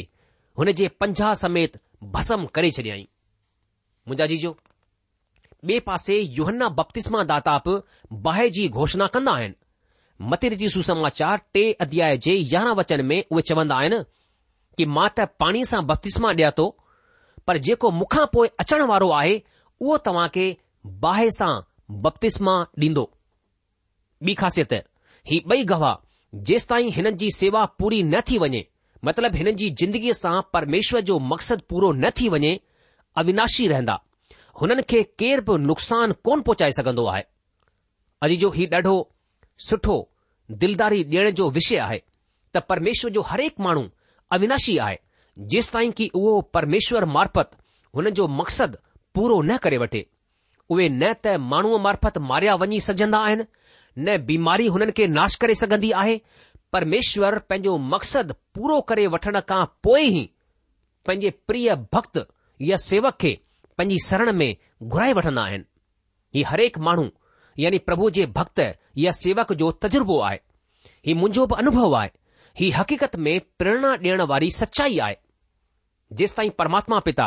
हुन 0.62 0.72
जे 0.82 0.88
पंजाह 1.04 1.34
समेत 1.46 1.80
भस्म 2.18 2.46
करे 2.60 2.72
छॾियई 2.80 3.08
मुंहिंजा 4.08 4.26
जीजो 4.36 4.56
ॿिए 5.70 5.80
पासे 5.88 6.16
योहन्ना 6.38 6.68
बप्तिस्मा 6.78 7.20
दाता 7.30 7.52
पाहि 8.24 8.50
जी 8.56 8.64
घोषणा 8.80 9.06
कंदा 9.14 9.32
आहिनि 9.38 9.56
मतिर 10.32 10.54
जी 10.62 10.68
सुसमाचार 10.74 11.42
टे 11.54 11.62
अध्याय 11.86 12.18
जे 12.26 12.34
यारहं 12.54 12.76
वचन 12.80 13.06
में 13.12 13.20
उहे 13.32 13.42
चवंदा 13.52 13.76
आहिनि 13.76 14.00
कि 14.78 14.86
मां 14.98 15.08
त 15.18 15.26
पाणी 15.42 15.64
सां 15.70 15.82
बप्तिस्मा 15.90 16.32
ॾियां 16.38 16.52
थो 16.58 16.66
पर 17.48 17.58
जेको 17.68 17.92
मूंखां 18.00 18.26
पोइ 18.36 18.48
अचण 18.64 18.82
वारो 18.92 19.10
आहे 19.20 19.36
उहो 19.82 19.98
तव्हां 20.08 20.28
खे 20.38 20.46
बाहि 21.06 21.32
सां 21.40 21.54
बपतिस्मा 22.06 22.56
ॾींदो 22.88 23.04
ॿी 24.28 24.34
ख़ासियत 24.42 24.74
ही 25.32 25.40
ॿई 25.52 25.64
गवाह 25.72 25.96
जेसि 26.50 26.66
ताईं 26.70 26.90
हिननि 26.96 27.12
जी 27.22 27.30
सेवा 27.40 27.64
पूरी 27.80 28.02
न 28.04 28.22
थी 28.30 28.38
वञे 28.44 28.62
मतिलब 29.08 29.36
हिननि 29.40 29.54
जी 29.62 29.70
ज़िंदगीअ 29.82 30.14
सां 30.20 30.36
परमेश्वर 30.56 31.02
जो 31.10 31.18
मक़सदु 31.32 31.66
पूरो 31.74 31.92
न 32.04 32.10
थी 32.20 32.30
वञे 32.36 32.52
अविनाशी 33.22 33.68
रहंदा 33.72 33.96
हुननि 34.62 34.82
खे 34.94 35.02
केर 35.22 35.42
बि 35.50 35.58
नुक़सान 35.68 36.12
कोन 36.28 36.42
पहुचाए 36.50 36.72
सघंदो 36.78 37.06
आहे 37.14 37.24
अॼु 38.28 38.36
जो 38.46 38.50
हीउ 38.58 38.72
ॾाढो 38.80 38.96
सुठो 39.68 39.98
दिलदारी 40.64 41.04
ॾियण 41.12 41.30
जो 41.42 41.50
विषय 41.60 41.78
आहे 41.88 42.02
त 42.56 42.64
परमेश्वर 42.72 43.12
जो 43.12 43.22
हरेक 43.34 43.60
माण्हू 43.68 43.86
अविनाशी 44.34 44.78
आहे 44.84 44.96
जेसिताईं 45.54 45.92
की 45.98 46.08
उहो 46.16 46.40
परमेश्वर 46.54 47.06
मार्फत 47.16 47.50
हुननि 47.96 48.12
जो 48.20 48.28
मक़सदु 48.42 48.78
पूरो 49.16 49.42
न 49.50 49.58
करे 49.64 49.78
वठे 49.82 50.06
उहे 50.76 50.88
न 51.02 51.12
त 51.26 51.36
माण्हू 51.52 51.78
मार्फत 51.88 52.18
मारिया 52.30 52.56
वञी 52.62 52.80
सघजंदा 52.88 53.18
आहिनि 53.28 53.46
न 54.06 54.18
बीमारी 54.30 54.68
हुननि 54.76 54.92
खे 55.00 55.08
नाश 55.18 55.36
करे 55.44 55.56
सघंदी 55.62 55.92
आहे 56.02 56.16
परमेश्वर 56.76 57.38
पंहिंजो 57.50 57.78
मक़सदु 57.92 58.34
पूरो 58.56 58.80
करे 58.92 59.06
वठण 59.16 59.40
खां 59.50 59.60
पोइ 59.88 60.08
ई 60.20 60.24
पंहिंजे 61.08 61.30
प्रिय 61.48 61.76
भक्त 61.96 62.20
या 62.70 62.78
सेवक 62.86 63.18
खे 63.26 63.34
पंहिंजी 63.78 63.98
सरण 64.08 64.32
में 64.40 64.48
घुराए 64.92 65.14
वठंदा 65.20 65.44
आहिनि 65.50 65.66
ही 66.36 66.44
हरेक 66.54 66.80
माण्हू 66.90 67.06
यानी 67.66 67.78
प्रभु 67.90 68.10
जे 68.18 68.26
भक्त 68.42 68.60
या 69.06 69.12
सेवक 69.24 69.54
जो 69.64 69.72
तजुर्बो 69.86 70.20
आहे 70.30 70.40
हीउ 71.08 71.16
मुंहिंजो 71.22 71.46
बि 71.54 71.56
अनुभव 71.64 71.94
आहे 72.02 72.12
ही 72.60 72.70
हक़ीक़त 72.72 73.16
में 73.26 73.40
प्रेरणा 73.60 73.92
ॾियण 74.04 74.22
वारी 74.32 74.50
सचाई 74.58 74.98
आहे 75.06 75.16
जेसि 76.18 76.34
ताईं 76.38 76.50
परमात्मा 76.60 77.00
पिता 77.08 77.26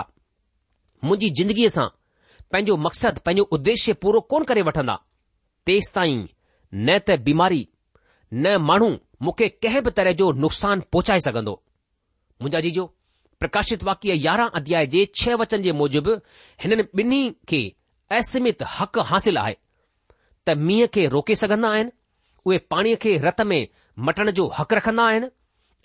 मुंहिंजी 1.04 1.30
जिंदगीअ 1.42 1.68
सां 1.76 1.86
पंहिंजो 2.54 2.76
मक़सदु 2.86 3.20
पंहिंजो 3.28 3.44
उद्देश्य 3.56 3.92
पूरो 4.04 4.20
कोन 4.32 4.44
करे 4.50 4.62
वठंदा 4.68 4.96
तेसि 5.70 5.90
ताईं 5.96 6.18
न 6.74 6.98
त 7.08 7.16
बीमारी 7.30 7.60
न 8.32 8.56
माण्हू 8.68 8.90
मूंखे 9.26 9.48
कंहिं 9.64 9.82
बि 9.86 9.90
तरह 9.96 10.12
जो 10.20 10.30
नुक़सान 10.44 10.82
पहुचाए 10.96 11.20
सघंदो 11.26 11.54
मुंहिंजा 12.42 12.60
जीजो 12.68 12.84
प्रकाशित 13.40 13.82
वाक्य 13.90 14.14
यारहं 14.26 14.58
अध्याय 14.60 14.86
जे 14.94 15.04
छह 15.20 15.34
वचन 15.42 15.62
जे 15.66 15.72
मूजिबि 15.80 16.14
हिननि 16.64 16.84
ॿिन्ही 17.02 17.20
खे 17.52 17.60
असीमित 18.20 18.62
हक़ु 18.78 19.02
हासिलु 19.10 19.40
आहे 19.44 19.54
त 20.48 20.56
मींहं 20.70 20.92
खे 20.94 21.06
रोके 21.16 21.34
सघंदा 21.42 21.70
आहिनि 21.76 21.92
उहे 22.46 22.58
पाणीअ 22.74 22.96
खे 23.06 23.16
रत 23.26 23.40
में 23.52 23.62
मटण 24.04 24.30
जो 24.38 24.46
हक़ु 24.58 24.76
रखंदा 24.76 25.02
आहिनि 25.10 25.28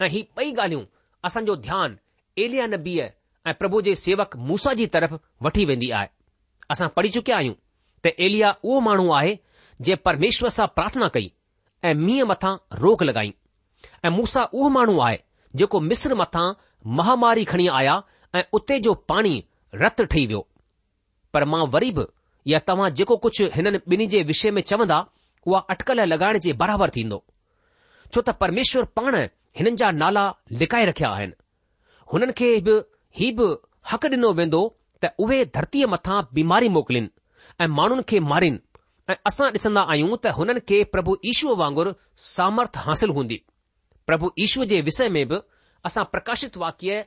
ऐं 0.04 0.08
ही 0.14 0.22
ॿई 0.38 0.52
ॻाल्हियूं 0.54 0.84
असांजो 1.28 1.56
ध्यानु 1.68 1.96
एलिया 2.44 2.66
नबीअ 2.68 3.06
ऐं 3.50 3.54
प्रभु 3.60 3.82
जे 3.82 3.94
सेवक 4.00 4.36
मूसा 4.50 4.74
जी 4.80 4.86
तरफ़ 4.96 5.14
वठी 5.46 5.64
वेंदी 5.70 5.90
आहे 6.00 6.08
असां 6.74 6.88
पढ़ी 6.96 7.10
चुकिया 7.18 7.38
आहियूं 7.38 7.54
त 8.06 8.12
एलिया 8.28 8.50
उहो 8.64 8.80
माण्हू 8.88 9.12
आहे 9.20 9.32
जंहिं 9.82 9.98
परमेश्वर 10.08 10.50
सां 10.58 10.68
प्रार्थना 10.80 11.08
कई 11.14 11.32
ऐं 11.84 11.94
मींहं 12.04 12.28
मथां 12.34 12.54
रोक 12.84 13.04
लॻाई 13.10 13.34
ऐं 14.06 14.10
मूसा 14.18 14.44
उहो 14.54 14.70
माण्हू 14.80 15.00
आहे 15.08 15.18
जेको 15.62 15.80
मिस्र 15.90 16.16
मथां 16.24 16.46
महामारी 17.00 17.46
खणी 17.54 17.68
आया 17.80 17.96
ऐं 18.40 18.44
उते 18.60 18.80
जो 18.90 18.94
पाणी 19.14 19.36
रत 19.84 20.02
ठही 20.02 20.26
वियो 20.26 20.48
पर 21.34 21.44
मां 21.56 21.66
वरी 21.78 21.92
बि 22.00 22.06
या 22.56 22.60
तव्हां 22.68 22.90
जेको 23.02 23.18
कुझु 23.28 23.50
हिननि 23.56 23.86
ॿिन्ही 23.94 24.08
जे 24.16 24.24
विषय 24.34 24.52
में 24.56 24.62
चवंदा 24.74 25.04
उहा 25.48 25.64
अटकल 25.76 26.08
लॻाइण 26.14 26.40
जे 26.48 26.54
बराबरि 26.64 26.92
थींदो 27.00 27.24
छो 28.14 28.22
त 28.22 28.30
परमेश्वर 28.44 28.84
पाण 28.98 29.16
हिननि 29.58 29.76
जा 29.82 29.90
नाला 30.02 30.24
लिकाए 30.62 30.86
रखिया 30.90 31.10
आहिनि 31.18 31.36
हुननि 32.14 32.34
खे 32.40 32.50
बि 32.66 32.76
हीउ 33.20 33.32
बि 33.38 33.48
हक़ 33.92 34.06
ॾिनो 34.16 34.30
वेंदो 34.40 34.62
त 35.04 35.14
उहे 35.24 35.40
धरतीअ 35.56 35.88
मथां 35.94 36.18
बीमारी 36.38 36.70
मोकिलिन 36.78 37.06
ऐं 37.62 37.68
माण्हुनि 37.78 38.04
खे 38.10 38.18
मारिन 38.32 38.56
ऐं 39.12 39.16
असां 39.32 39.48
ॾिसंदा 39.58 39.82
आहियूं 39.94 40.18
त 40.24 40.36
हुननि 40.40 40.62
खे 40.72 40.78
प्रभु 40.96 41.12
ईश्वर 41.32 41.54
वांगुरु 41.62 41.92
सामर्थ 42.28 42.74
हासिल 42.90 43.10
हूंदी 43.18 43.38
प्रभु 44.08 44.28
ईश्वर 44.46 44.66
जे 44.72 44.78
विषय 44.90 45.08
में 45.16 45.24
बि 45.32 45.40
असां 45.90 46.04
प्रकाशित 46.14 46.54
वाक्य 46.66 47.00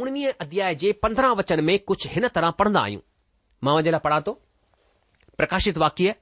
उणिवीह 0.00 0.42
अध्याय 0.44 0.74
जे 0.82 0.90
पंद्रहं 1.04 1.34
वचन 1.40 1.60
में 1.68 1.74
कुझु 1.88 2.06
हिन 2.14 2.28
तरह 2.38 2.50
पढ़ंदा 2.62 2.80
आहियूं 2.86 3.02
मां 3.64 3.74
वञे 3.78 3.90
लाइ 3.96 4.02
पढ़ा 4.06 4.20
थो 4.28 4.32
प्रकाशित 5.40 5.76
वाक्य 5.84 6.14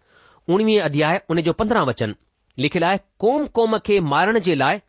उणिवीह 0.54 0.84
अध्याय 0.88 1.16
उन 1.32 1.40
जो 1.48 1.52
पंद्रहं 1.60 1.86
वचन 1.92 2.10
लिखियलु 2.58 2.86
आहे 2.86 2.98
कोम 3.20 3.46
कोम 3.56 3.76
खे 3.86 3.98
मारण 4.08 4.38
जे 4.46 4.54
लाइ 4.54 4.80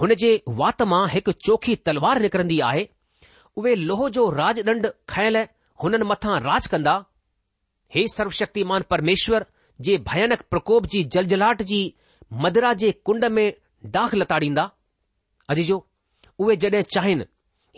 हुन 0.00 0.14
जे 0.22 0.30
वात 0.60 0.82
मां 0.92 1.06
हिकु 1.10 1.32
चोखी 1.46 1.74
तलवार 1.88 2.20
निकिरंदी 2.22 2.58
आहे 2.70 2.88
उहे 3.58 3.74
लोह 3.74 4.08
जो 4.16 4.28
राजदंड 4.30 4.86
खयल 5.10 5.36
हुननि 5.82 6.04
मथां 6.10 6.40
राज 6.48 6.66
कंदा 6.72 6.94
हे 7.94 8.06
सर्वशक्तिमान 8.16 8.84
परमेश्वर 8.90 9.46
जे 9.86 9.96
भयानक 10.08 10.42
प्रकोप 10.50 10.86
जी 10.94 11.02
जलजलाट 11.16 11.62
जी 11.70 11.78
मदरा 12.44 12.72
जे 12.82 12.90
कुंड 13.06 13.24
में 13.38 13.52
दाख 13.96 14.14
लताड़ींदा 14.14 14.70
अॼु 15.50 15.62
जो 15.68 15.76
उहे 16.38 16.56
जड॒हिं 16.66 16.82
चाहिनि 16.94 17.24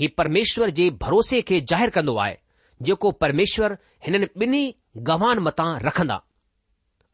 ही 0.01 0.09
परमेश्वर 0.21 0.71
जे 0.81 0.91
भरोसे 1.03 1.41
खे 1.51 1.61
ज़ाहिरु 1.73 1.91
कंदो 1.95 2.17
आहे 2.25 2.39
जेको 2.89 3.11
परमेश्वर 3.25 3.77
हिननि 4.07 4.29
ॿिन्ही 4.45 4.65
गवान 5.13 5.39
मथां 5.49 5.71
रखंदा 5.87 6.19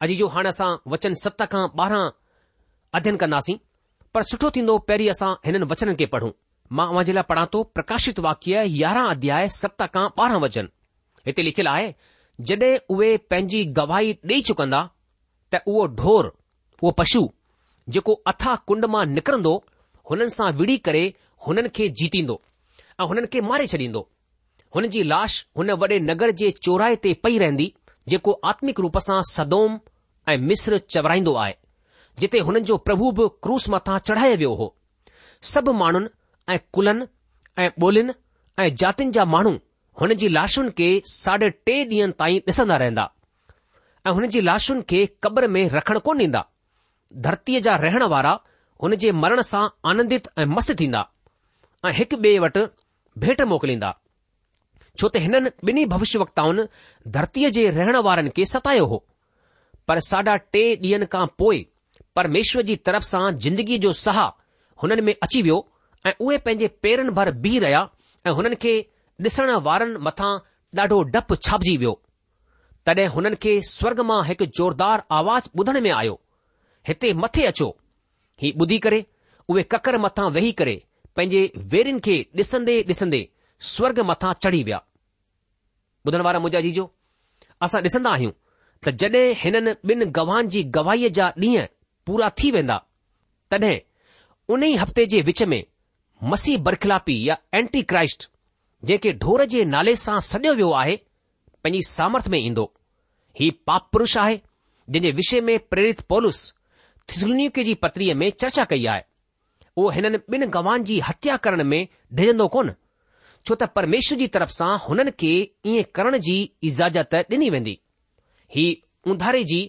अॼु 0.03 0.15
जो 0.19 0.27
हाणे 0.35 0.49
असां 0.53 0.69
वचन 0.91 1.13
सत 1.23 1.41
खां 1.51 1.63
ॿारहं 1.81 2.07
अध्यन 2.97 3.17
कंदासीं 3.21 3.55
पर 4.13 4.23
सुठो 4.31 4.49
थींदो 4.55 4.77
पहिरीं 4.87 5.09
असां 5.11 5.29
हिननि 5.45 5.65
वचन 5.71 5.93
खे 5.99 6.05
पढ़ूं 6.13 6.31
मां 6.77 6.87
उन 6.99 7.03
जे 7.07 7.13
लाइ 7.17 7.23
पढ़ा 7.29 7.45
थो 7.53 7.61
प्रकाशित 7.77 8.19
वाक्य 8.27 8.63
यारहं 8.81 9.09
अध्याय 9.15 9.47
सत 9.59 9.83
खां 9.93 10.05
ॿारहं 10.23 10.41
वचन 10.45 10.67
हिते 11.27 11.41
लिखियलु 11.47 11.69
आहे 11.75 11.87
जॾहिं 12.47 12.71
उहे 12.95 13.15
पंहिंजी 13.31 13.63
गवाही 13.79 14.11
ॾेई 14.31 14.41
चुकंदा 14.49 14.81
त 15.53 15.63
उहो 15.73 15.85
ढोर 16.01 16.31
उहो 16.31 16.91
पशु 16.99 17.23
जेको 17.95 18.15
अथा 18.33 18.55
कुंड 18.71 18.85
मां 18.95 19.05
निकरंदो 19.15 19.55
हुननि 20.11 20.29
सां 20.39 20.51
विड़ी 20.59 20.77
करे 20.89 21.05
हुननि 21.47 21.69
खे 21.77 21.87
जीतींदो 22.01 22.41
ऐं 22.99 23.07
हुननि 23.13 23.27
खे 23.35 23.41
मारे 23.53 23.67
छॾींदो 23.75 24.03
हुन 24.75 24.87
जी 24.93 25.03
लाश 25.15 25.41
हुन 25.57 25.71
वॾे 25.81 25.99
नगर 26.11 26.31
जे 26.43 26.51
चोराहे 26.65 26.95
ते 27.05 27.13
पई 27.25 27.37
रहंदी 27.45 27.67
जेको 28.11 28.31
आत्मिक 28.49 28.79
रूप 28.83 28.97
सां 29.07 29.19
सदोम 29.31 29.79
ऐं 30.29 30.37
मिस्र 30.49 30.77
चवराईंदो 30.95 31.33
आहे 31.43 31.55
जिते 32.23 32.39
हुननि 32.47 32.61
जो 32.69 32.77
प्रभु 32.87 33.11
बि 33.19 33.27
क्रूस 33.45 33.65
मथां 33.75 33.97
चढ़ायो 34.09 34.35
वियो 34.41 34.51
हो 34.59 34.67
सभु 35.53 35.73
माण्हुनि 35.81 36.11
ऐं 36.55 36.59
कुलनि 36.77 37.07
ऐं 37.63 37.69
ॿोलियुनि 37.85 38.13
ऐं 38.63 38.67
जातियुनि 38.83 39.11
जा 39.17 39.25
माण्हू 39.35 39.53
हुन 40.01 40.13
जी 40.23 40.27
लाशुनि 40.37 40.71
खे 40.79 40.89
साढे 41.13 41.49
टे 41.67 41.75
ॾींहनि 41.91 42.13
ताईं 42.21 42.39
ॾिसंदा 42.51 42.77
रहंदा 42.83 43.07
ऐं 44.07 44.11
हुन 44.19 44.27
जी 44.35 44.41
लाशुनि 44.49 44.81
खे 44.91 45.01
कब्र 45.23 45.47
में 45.57 45.61
रखण 45.77 45.99
कोन 46.09 46.21
ॾींदा 46.27 46.43
धरतीअ 47.27 47.59
जा 47.69 47.75
रहण 47.85 48.03
वारा 48.15 48.33
हुन 48.83 48.95
जे 49.03 49.11
मरण 49.23 49.41
सां 49.51 49.67
आनंदित 49.91 50.27
ऐं 50.39 50.45
मस्त 50.55 50.71
थींदा 50.79 51.03
ऐं 51.87 51.93
हिकु 52.01 52.17
ॿिए 52.25 52.39
वटि 52.45 52.65
भेट 53.25 53.41
मोकिलींदा 53.53 53.91
छो 54.99 55.07
त 55.07 55.17
हिननि 55.23 55.49
बिन्ही 55.67 55.85
भविष्यवक्ताउनि 55.93 56.63
धरतीअ 57.15 57.49
जे 57.55 57.63
रहण 57.77 57.95
वारनि 58.07 58.29
खे 58.37 58.45
सतायो 58.51 58.85
हो 58.91 58.97
पर 59.87 59.99
साढा 60.09 60.35
टे 60.55 60.63
ॾींहनि 60.83 61.05
खां 61.13 61.25
पोइ 61.39 61.59
परमेश्वर 62.15 62.61
जी 62.69 62.75
तरफ़ 62.87 63.03
सां 63.11 63.23
ज़िंदगीअ 63.45 63.79
जो 63.85 63.91
सहा 64.03 64.25
हुननि 64.83 65.01
में 65.07 65.15
अची 65.27 65.41
वियो 65.47 65.57
ऐं 66.09 66.13
उहे 66.21 66.37
पंहिंजे 66.47 66.67
पेरनि 66.83 67.11
भर 67.17 67.31
बीह 67.43 67.59
रहिया 67.65 67.81
ऐं 68.27 68.33
हुननि 68.39 68.55
खे 68.63 68.75
ॾिसण 69.27 69.51
वारनि 69.67 69.99
मथां 70.07 70.31
ॾाढो 70.81 71.01
डपु 71.15 71.35
छापजी 71.47 71.75
वियो 71.83 71.93
तॾहिं 72.87 73.07
हुननि 73.17 73.35
खे 73.45 73.53
स्वर्ग 73.75 73.99
मां 74.13 74.21
हिकु 74.31 74.45
ज़ोरदार 74.59 75.03
आवाज़ 75.19 75.49
ॿुधण 75.59 75.81
में 75.85 75.91
आयो 75.99 76.19
हिते 76.87 77.13
मथे 77.25 77.45
अचो 77.51 77.69
ही 78.41 78.53
ॿुधी 78.63 78.77
करे 78.87 79.05
उहे 79.49 79.63
ककर 79.75 79.97
मथां 80.07 80.31
वेही 80.39 80.51
करे 80.61 80.81
पंहिंजे 81.15 81.41
वेरिन 81.75 81.99
खे 82.07 82.17
ॾिसंदे 82.41 82.81
ॾिसंदे 82.95 83.25
स्वर्ग 83.63 83.99
मथां 84.09 84.33
चढ़ी 84.43 84.63
विया 84.63 84.81
ॿुधण 86.07 86.21
वारा 86.27 86.39
मुंहिंजा 86.39 86.59
जीजो 86.63 86.83
असां 87.67 87.81
ॾिसंदा 87.83 88.09
आहियूं 88.15 88.31
त 88.85 88.89
जॾहिं 89.03 89.33
हिननि 89.43 89.73
ॿिनि 89.93 90.05
गवाहनि 90.17 90.49
जी 90.55 90.63
गवाहीअ 90.77 91.09
जा 91.19 91.29
ॾींहं 91.43 91.67
पूरा 92.07 92.29
थी 92.41 92.51
वेंदा 92.55 92.77
तॾहिं 93.51 93.77
उन 94.53 94.63
ई 94.63 94.75
हफ़्ते 94.83 95.05
जे 95.13 95.21
विच 95.29 95.43
में 95.53 95.63
मसीह 96.33 96.57
बरखिलापी 96.67 97.15
या 97.29 97.37
एंटी 97.61 97.81
क्राइस्ट 97.93 98.27
जेके 98.91 99.13
ढोर 99.23 99.45
जे 99.55 99.63
नाले 99.75 99.95
सां 100.05 100.19
सॾियो 100.29 100.53
वियो 100.59 100.71
आहे 100.81 100.95
पंहिंजी 101.63 101.81
सामर्थ्य 101.89 102.29
में 102.31 102.39
ईंदो 102.39 102.71
ही 103.39 103.49
पाप 103.67 103.89
पुरुष 103.93 104.17
आहे 104.25 104.37
जंहिंजे 104.89 105.11
विषय 105.21 105.41
में 105.49 105.57
प्रेरित 105.73 106.01
पोलिसस 106.13 106.53
थिसलनिके 107.09 107.63
जी 107.63 107.73
पत्रीअ 107.87 108.13
में 108.19 108.29
चर्चा 108.41 108.63
कई 108.73 108.85
आहे 108.95 109.03
उहो 109.77 109.89
हिननि 109.99 110.17
ॿिनि 110.35 110.45
गवाहनि 110.59 110.83
जी 110.91 110.99
हत्या 111.09 111.37
करण 111.47 111.63
में 111.73 111.81
ढिजंदो 112.19 112.47
कोन 112.57 112.71
छो 113.47 113.55
त 113.55 113.63
परमेश्वर 113.77 114.17
जी 114.17 114.27
तरफ़ 114.35 114.49
सां 114.53 114.69
हुननि 114.87 115.11
खे 115.23 115.31
ईअं 115.71 115.83
करण 115.97 116.17
जी 116.27 116.35
इजाज़त 116.69 117.15
ॾिनी 117.17 117.49
वेंदी 117.55 117.73
ही 118.55 118.63
उंधारे 119.13 119.43
जी 119.53 119.59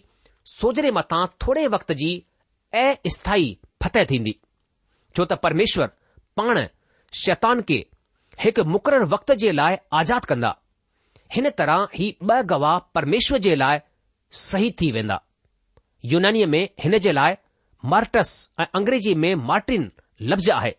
सोजरे 0.52 0.90
मथां 0.98 1.24
थोरे 1.44 1.66
वक़्त 1.74 1.92
जी 2.02 2.10
अस्थाई 2.82 3.50
फतह 3.84 4.04
थींदी 4.12 4.34
छो 5.16 5.24
त 5.32 5.38
परमेश्वर 5.42 5.90
पाण 6.40 6.62
शैतान 7.24 7.62
खे 7.72 7.78
हिकु 8.44 8.64
मुक़ररु 8.76 9.06
वक़्त 9.16 9.32
जे 9.44 9.52
लाइ 9.60 9.76
आज़ादु 10.00 10.30
कंदा 10.32 10.52
हिन 11.36 11.50
तरह 11.60 11.84
ही 11.98 12.08
ॿ 12.22 12.42
गवाह 12.54 12.78
परमेश्वर 12.96 13.44
जे 13.48 13.54
लाइ 13.64 13.78
सही 14.46 14.70
थी 14.80 14.90
वेंदा 14.98 15.16
यूनानीअ 16.14 16.46
में 16.56 16.62
हिन 16.84 16.98
जे 17.06 17.12
लाइ 17.20 17.36
मार्टस 17.94 18.32
ऐं 18.60 18.66
अंग्रेजी 18.80 19.14
में 19.24 19.34
मार्टिन 19.50 19.90
लफ़्ज़ 20.32 20.50
आहे 20.60 20.74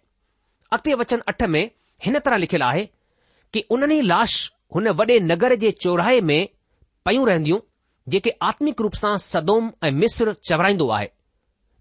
अॻिते 0.76 0.94
वचन 1.02 1.22
अठ 1.34 1.44
में 1.56 1.64
हिन 2.06 2.20
तरह 2.20 2.38
लिखियलु 2.38 2.66
आहे 2.66 2.84
कि 3.54 3.64
उन्हनि 3.76 3.98
ई 3.98 4.02
लाश 4.12 4.34
हुन 4.76 4.88
वॾे 5.00 5.20
नगर 5.32 5.56
जे 5.64 5.72
चौराहे 5.84 6.20
में 6.30 6.48
पयूं 7.06 7.28
रहंदियूं 7.28 7.60
जेके 8.14 8.30
आत्मिक 8.50 8.82
रूप 8.82 8.94
सां 9.02 9.16
सदोम 9.32 9.72
ऐं 9.88 9.92
मिस्र 10.02 10.34
चवराईंदो 10.50 10.88
आहे 10.98 11.10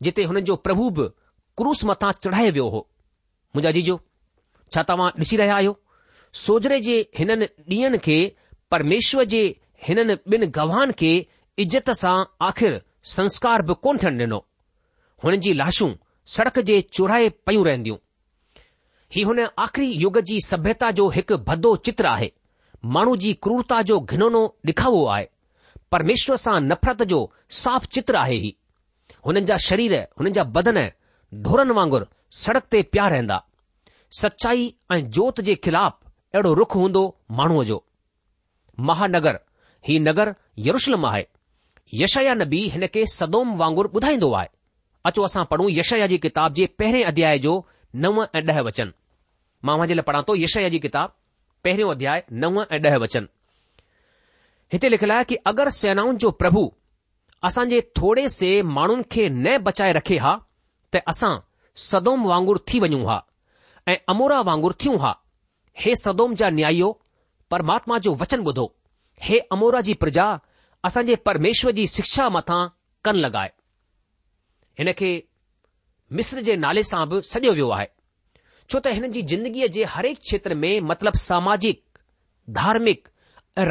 जिते 0.07 0.23
हुननि 0.31 0.41
जो 0.51 0.57
प्रभु 0.67 0.89
बि 0.99 1.09
क्रूस 1.61 1.85
मथां 1.91 2.13
चढ़ाए 2.25 2.51
वियो 2.57 2.69
हो 2.75 2.81
मुंहिंजा 3.57 3.71
जीजो 3.79 3.99
छा 4.75 4.83
तव्हां 4.91 5.11
ॾिसी 5.23 5.37
रहिया 5.43 5.57
आहियो 5.57 5.77
सोजरे 6.45 6.81
जे 6.89 6.97
हिननि 7.19 7.47
ॾींहनि 7.77 7.99
खे 8.07 8.19
परमेश्वर 8.71 9.25
जे 9.35 9.43
हिननि 9.89 10.17
ॿिनि 10.37 10.47
गवाहनि 10.59 10.93
खे 11.03 11.13
इज़त 11.65 11.91
सां 12.03 12.17
आख़िर 12.49 12.81
संस्कार 13.17 13.63
बि 13.71 13.75
कोन 13.87 13.99
थियणु 14.05 14.15
ॾिनो 14.25 14.41
हुननि 15.25 15.39
जी 15.49 15.53
लाशूं 15.63 15.91
सड़क 16.37 16.59
जे 16.73 16.81
चौराहे 16.97 17.29
पयूं 17.47 17.65
रहंदियूं 17.67 17.97
ही 19.15 19.23
हुन 19.23 19.41
आख़िरी 19.59 19.87
युग 20.03 20.19
जी 20.29 20.39
सभ्यता 20.47 20.91
जो 21.01 21.09
हिकु 21.17 21.37
भदो 21.49 21.75
चित्र 21.87 22.07
आहे 22.07 22.31
माण्हू 22.95 23.17
जी 23.25 23.33
क्रूरता 23.45 23.81
जो 23.91 23.99
घिनोनो 24.01 24.41
ॾिखावो 24.69 25.05
आहे 25.15 25.29
परमेश्वर 25.93 26.37
सां 26.45 26.59
नफ़रत 26.63 27.03
जो 27.13 27.21
साफ़ 27.63 27.87
चित्र 27.97 28.17
आहे 28.17 28.35
ही 28.45 28.55
हुननि 29.27 29.41
जा 29.51 29.57
शरीर 29.67 29.95
हुननि 29.99 30.31
जा 30.39 30.43
बदन 30.57 30.81
ढोरनि 31.47 31.75
वांगुरु 31.79 32.05
सड़क 32.41 32.65
ते 32.71 32.83
पिया 32.93 33.07
रहंदा 33.15 33.43
सचाई 34.23 34.75
ऐं 34.93 35.01
जोत 35.19 35.41
जे 35.51 35.55
ख़िलाफ़ 35.67 35.95
अहिड़ो 36.35 36.53
रुख 36.61 36.75
हूंदो 36.77 37.05
माण्हूअ 37.41 37.65
जो 37.71 37.83
महानगर 38.89 39.39
ही 39.89 39.99
नगर 40.09 40.35
यरुशलम 40.69 41.07
आहे 41.07 41.25
यशया 41.95 42.35
नबी 42.35 42.59
हिन 42.75 42.87
खे 42.95 43.07
सदोम 43.15 43.57
वांगुरु 43.59 43.89
ॿुधाईंदो 43.97 44.33
आहे 44.41 44.49
अचो 45.11 45.23
असां 45.25 45.45
पढ़ूं 45.51 45.69
यशया 45.71 46.07
जी 46.13 46.19
किताब 46.27 46.55
जे 46.55 46.67
पहिरें 46.79 47.05
अध्याय 47.05 47.39
जो 47.49 47.55
नव 48.03 48.17
ऐं 48.39 48.43
ॾह 48.53 48.59
वचन 48.67 48.89
मां 49.67 49.77
वञे 49.81 49.95
लाइ 49.99 50.03
पढ़ां 50.09 50.23
थो 50.29 50.33
यशय 50.43 50.69
जी 50.73 50.79
किताबु 50.87 51.15
पहिरियों 51.65 51.91
अध्याय 51.97 52.19
नव 52.43 52.61
ऐं 52.75 52.81
ॾह 52.89 52.97
वचन 53.03 53.29
हिते 54.73 54.89
लिखियलु 54.95 55.15
आहे 55.15 55.25
की 55.31 55.37
अगरि 55.51 55.71
सेनाउनि 55.81 56.19
जो 56.25 56.31
प्रभु 56.43 56.63
असांजे 57.49 57.81
थोरे 57.99 58.27
से 58.39 58.51
माण्हुनि 58.79 59.03
खे 59.15 59.29
न 59.39 59.57
बचाए 59.69 59.93
रखे 59.99 60.17
हा 60.27 60.35
त 60.95 61.03
असां 61.13 61.33
सदोम 61.89 62.27
वांगुरु 62.33 62.61
थी 62.69 62.81
वञूं 62.85 63.03
हा 63.11 63.19
ऐं 63.93 63.97
अमोरा 64.15 64.41
वांगुरु 64.49 64.75
थियूं 64.85 64.97
हा 65.05 65.13
हे 65.83 65.95
सदोम 66.03 66.35
जा 66.41 66.51
न्यायो 66.59 66.91
परमात्मा 67.55 67.99
जो 68.07 68.15
वचन 68.23 68.41
ॿुधो 68.51 68.67
हे 69.27 69.39
अमोरा 69.57 69.81
जी 69.89 69.95
प्रजा 70.05 70.27
असांजे 70.89 71.17
परमेश्वर 71.31 71.73
जी 71.81 71.87
शिक्षा 71.97 72.29
मथां 72.39 72.61
कन 73.07 73.17
लॻाए 73.25 73.51
हिन 74.81 74.93
खे 75.01 75.11
मिस्र 76.13 76.41
जे 76.47 76.55
नाले 76.65 76.83
सां 76.89 77.05
बि 77.09 77.21
सॼो 77.29 77.53
वियो 77.55 77.69
आहे 77.77 77.87
छो 78.71 78.81
त 78.81 78.87
हिननि 78.97 79.09
जी 79.15 79.23
ज़िंदगीअ 79.35 79.67
जे 79.77 79.85
हरेक 79.95 80.19
क्षेत्र 80.27 80.55
में 80.59 80.81
मतिलब 80.91 81.15
सामाजिक 81.23 81.81
धार्मिक 82.59 83.09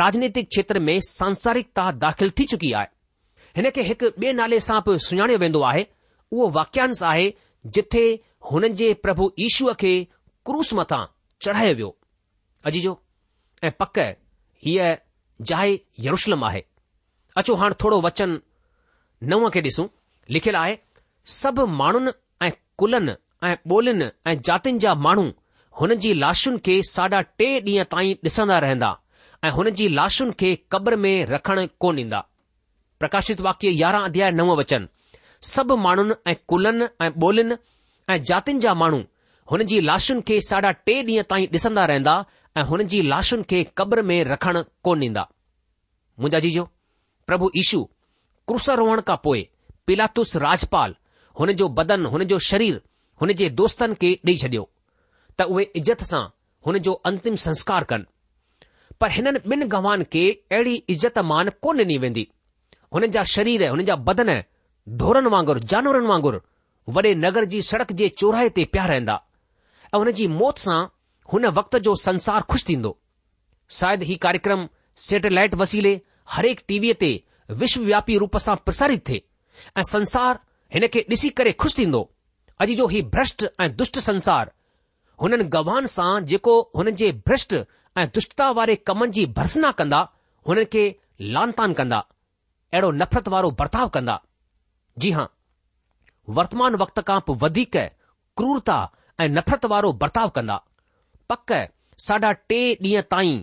राजनीतिक 0.02 0.48
क्षेत्र 0.50 0.80
में 0.88 0.96
सांसारिकता 1.10 1.86
दाख़िल 2.04 2.32
थी 2.40 2.44
चुकी 2.54 2.72
आहे 2.80 2.88
हिन 3.60 3.70
खे 3.78 3.84
हिकु 3.92 4.10
ॿिए 4.24 4.34
नाले 4.40 4.60
सां 4.68 4.80
बि 4.88 4.98
सुञाणियो 5.08 5.38
वेंदो 5.46 5.62
आहे 5.72 5.86
उहो 6.32 6.50
वाक्यांश 6.58 7.04
आहे 7.12 7.30
जिथे 7.78 8.04
हुननि 8.52 8.70
जे 8.82 8.94
प्रभु 9.06 9.32
ईशूअ 9.48 9.74
खे 9.84 9.94
क्रूस 10.50 10.74
मथां 10.82 11.02
चढ़ायो 11.48 11.74
वियो 11.80 11.92
अॼ 12.66 12.72
जो 12.88 12.94
ऐं 13.64 13.72
पक 13.84 14.00
हीअ 14.66 14.90
जाइ 15.54 15.80
यरुशलम 16.10 16.44
आहे 16.50 16.64
अचो 17.40 17.56
हाणे 17.64 17.76
थोरो 17.86 18.02
वचन 18.08 18.40
नव 19.32 19.50
खे 19.56 19.62
ॾिसूं 19.72 19.88
लिखियलु 20.36 20.58
आहे 20.66 20.76
सभु 21.38 21.66
माण्हुनि 21.80 22.12
कुलनि 22.80 23.14
ऐं 23.50 23.56
ॿोलियुनि 23.74 24.06
ऐं 24.30 24.40
जातियुनि 24.48 24.80
जा 24.86 24.94
माण्हू 25.06 25.26
हुन 25.80 25.94
जी 26.04 26.14
लाशुनि 26.24 26.58
खे 26.66 26.74
साढा 26.96 27.22
टे 27.40 27.48
ॾींहं 27.66 27.86
ताईं 27.94 28.14
ॾिसंदा 28.26 28.58
रहंदा 28.66 28.90
ऐं 29.46 29.52
हुन 29.58 29.70
जी 29.78 29.88
लाशुनि 29.96 30.32
खे 30.40 30.50
क़ब्र 30.72 30.96
में 31.04 31.14
रखण 31.34 31.66
कोन 31.84 32.00
ईंदा 32.00 32.20
प्रकाशित 33.00 33.42
वाक्य 33.48 33.70
यारहं 33.82 34.06
अध्याय 34.10 34.32
नव 34.40 34.54
वचन 34.60 34.88
सभु 35.54 35.76
माण्हुनि 35.86 36.16
ऐं 36.32 36.36
कुलनि 36.52 36.88
ऐं 37.06 37.10
ॿोलियुनि 37.28 37.56
ऐं 38.14 38.20
जातियुनि 38.30 38.60
जा 38.66 38.74
माण्हू 38.82 39.00
हुन 39.52 39.64
जी 39.72 39.80
लाशुनि 39.90 40.22
खे 40.28 40.40
साढा 40.50 40.72
टे 40.86 40.98
ॾींहं 41.04 41.28
ताईं 41.30 41.48
ॾिसंदा 41.58 41.86
रहंदा 41.92 42.14
ऐं 42.58 42.64
हुन 42.72 42.84
जी 42.94 43.02
लाशुनि 43.12 43.44
खे 43.50 43.64
क़ब्र 43.78 44.02
में 44.12 44.18
रखण 44.34 44.62
कोन 44.88 45.04
ईंदा 45.10 45.28
मुंहिंजा 46.20 46.40
जीजो 46.48 46.68
प्रभु 47.28 47.52
ईशू 47.64 47.84
क्रुस 48.48 48.70
रोहण 48.82 49.02
खां 49.08 49.18
पोइ 49.28 49.50
पिलातुस 49.88 50.36
राजपाल 50.48 50.96
हुन 51.40 51.52
जो 51.60 51.68
बदन 51.80 52.06
हुन 52.12 52.24
जो 52.32 52.38
शरीर 52.50 52.82
हुन 53.22 53.34
जे 53.42 53.50
दोस्तनि 53.60 53.96
खे 54.02 54.12
ॾेई 54.28 54.38
छॾियो 54.42 54.62
त 55.40 55.46
उहे 55.56 55.64
इज़त 55.80 56.04
सां 56.12 56.22
हुन 56.68 56.78
जो 56.88 56.94
अंतिम 57.10 57.36
संस्कार 57.46 57.84
कनि 57.90 58.06
पर 59.02 59.10
हिननि 59.16 59.40
ॿिनि 59.56 59.66
गवान 59.76 60.04
खे 60.14 60.26
अहिड़ी 60.52 60.76
इज़त 60.96 61.18
मान 61.32 61.50
कोन 61.66 61.80
ॾिनी 61.84 61.98
वेंदी 62.06 62.28
हुननि 62.94 63.08
जा 63.18 63.24
शरीर 63.36 63.68
हुन 63.70 63.84
जा 63.90 63.96
बदन 64.10 64.32
ढोरनि 65.02 65.30
वांगुरु 65.36 65.60
जानवरनि 65.74 66.08
वांगुरु 66.14 66.40
वॾे 66.96 67.14
नगर 67.26 67.46
जी 67.54 67.62
सड़क 67.72 67.92
जे 68.02 68.08
चौराहे 68.20 68.50
ते 68.58 68.66
पिया 68.74 68.86
रहंदा 68.94 69.16
ऐं 69.94 69.98
हुन 70.04 70.12
जी 70.20 70.28
मौत 70.40 70.60
सां 70.68 70.80
हुन 71.34 71.46
वक़्त 71.60 71.76
जो 71.88 71.96
संसार 72.08 72.42
खु़शि 72.52 72.66
थींदो 72.70 72.92
शायदि 73.80 74.06
हीउ 74.12 74.18
कार्यक्रम 74.28 74.68
सेटेलाइट 75.08 75.56
वसीले 75.64 75.94
हरेक 76.36 76.62
टीवीअ 76.72 76.94
ते 77.06 77.12
विश्वव्यापी 77.64 78.18
रूप 78.26 78.38
सां 78.48 78.56
प्रसारित 78.68 79.06
थिए 79.08 79.24
ऐं 79.80 79.84
संसार 79.94 80.40
हिन 80.74 80.88
खे 80.94 81.02
ॾिसी 81.10 81.30
करे 81.40 81.52
खु़शि 81.62 81.76
थींदो 81.82 82.00
अॼु 82.62 82.76
जो 82.78 82.88
हीउ 82.94 83.06
भ्रष्ट 83.16 83.46
ऐं 83.62 83.70
दुष्ट 83.76 83.98
संसार 84.06 84.52
हुननि 85.22 85.44
गवान 85.56 85.86
सां 85.96 86.14
जेको 86.32 86.56
हुननि 86.78 86.92
जे 87.02 87.12
भ्रष्ट 87.28 87.54
ऐं 88.04 88.08
दुष्टता 88.16 88.50
वारे 88.60 88.76
कमनि 88.90 89.12
जी 89.18 89.26
भर्सना 89.40 89.72
कंदा 89.82 90.00
हुननि 90.48 90.66
खे 90.76 90.84
लानतान 91.36 91.74
कंदा 91.80 91.98
अहिड़ो 92.74 92.92
नफ़रत 93.02 93.28
वारो 93.36 93.52
बर्ताव 93.62 93.90
कंदा 93.98 94.20
जी 95.06 95.12
हां 95.18 95.26
वर्तमान 96.40 96.76
वक्त 96.84 97.00
खां 97.10 97.20
पोइ 97.28 97.38
वधीक 97.44 97.78
क्रूरता 98.42 98.78
ऐं 99.22 99.28
नफ़रत 99.38 99.66
वारो 99.74 99.92
बर्ताव 100.04 100.30
कंदा 100.38 100.58
पक 101.32 101.54
साढा 102.08 102.32
टे 102.50 102.60
ॾींहं 102.88 103.04
ताईं 103.12 103.40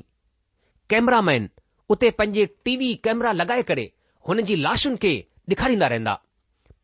कैमरामैन 0.90 1.48
उते 1.92 2.10
पंहिंजे 2.18 2.44
टीवी 2.64 2.94
कैमरा 3.04 3.32
लॻाए 3.42 3.62
करे 3.70 3.90
हुननि 4.28 4.42
जी 4.50 4.56
लाशुनि 4.66 4.96
खे 5.04 5.14
ॾेखारींदा 5.50 5.86
रहंदा 5.94 6.20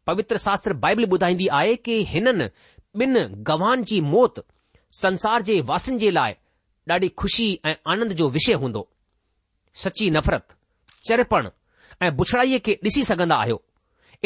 पवित्र 0.08 0.36
शास्त्र 0.38 0.72
बाइबल 0.82 1.04
ॿुधाईंदी 1.14 1.46
आहे 1.56 1.74
कि 1.86 1.94
हिननि 2.10 2.44
ॿिनि 3.00 3.20
गवान 3.48 3.82
जी 3.90 4.00
मौत 4.12 4.38
संसार 5.00 5.42
जे 5.48 5.60
वासनि 5.70 5.98
जे 6.04 6.10
लाइ 6.18 6.32
ॾाढी 6.90 7.08
खु़शी 7.22 7.48
ऐं 7.68 7.74
आनंद 7.94 8.12
जो 8.20 8.28
विषय 8.36 8.52
हूंदो 8.62 8.86
सची 9.82 10.08
नफ़रत 10.10 10.54
चरपण 11.08 11.48
ऐं 12.06 12.14
बुछड़ाईअ 12.20 12.60
खे 12.68 12.72
ॾिसी 12.84 13.02
सघंदा 13.10 13.36
आहियो 13.44 13.60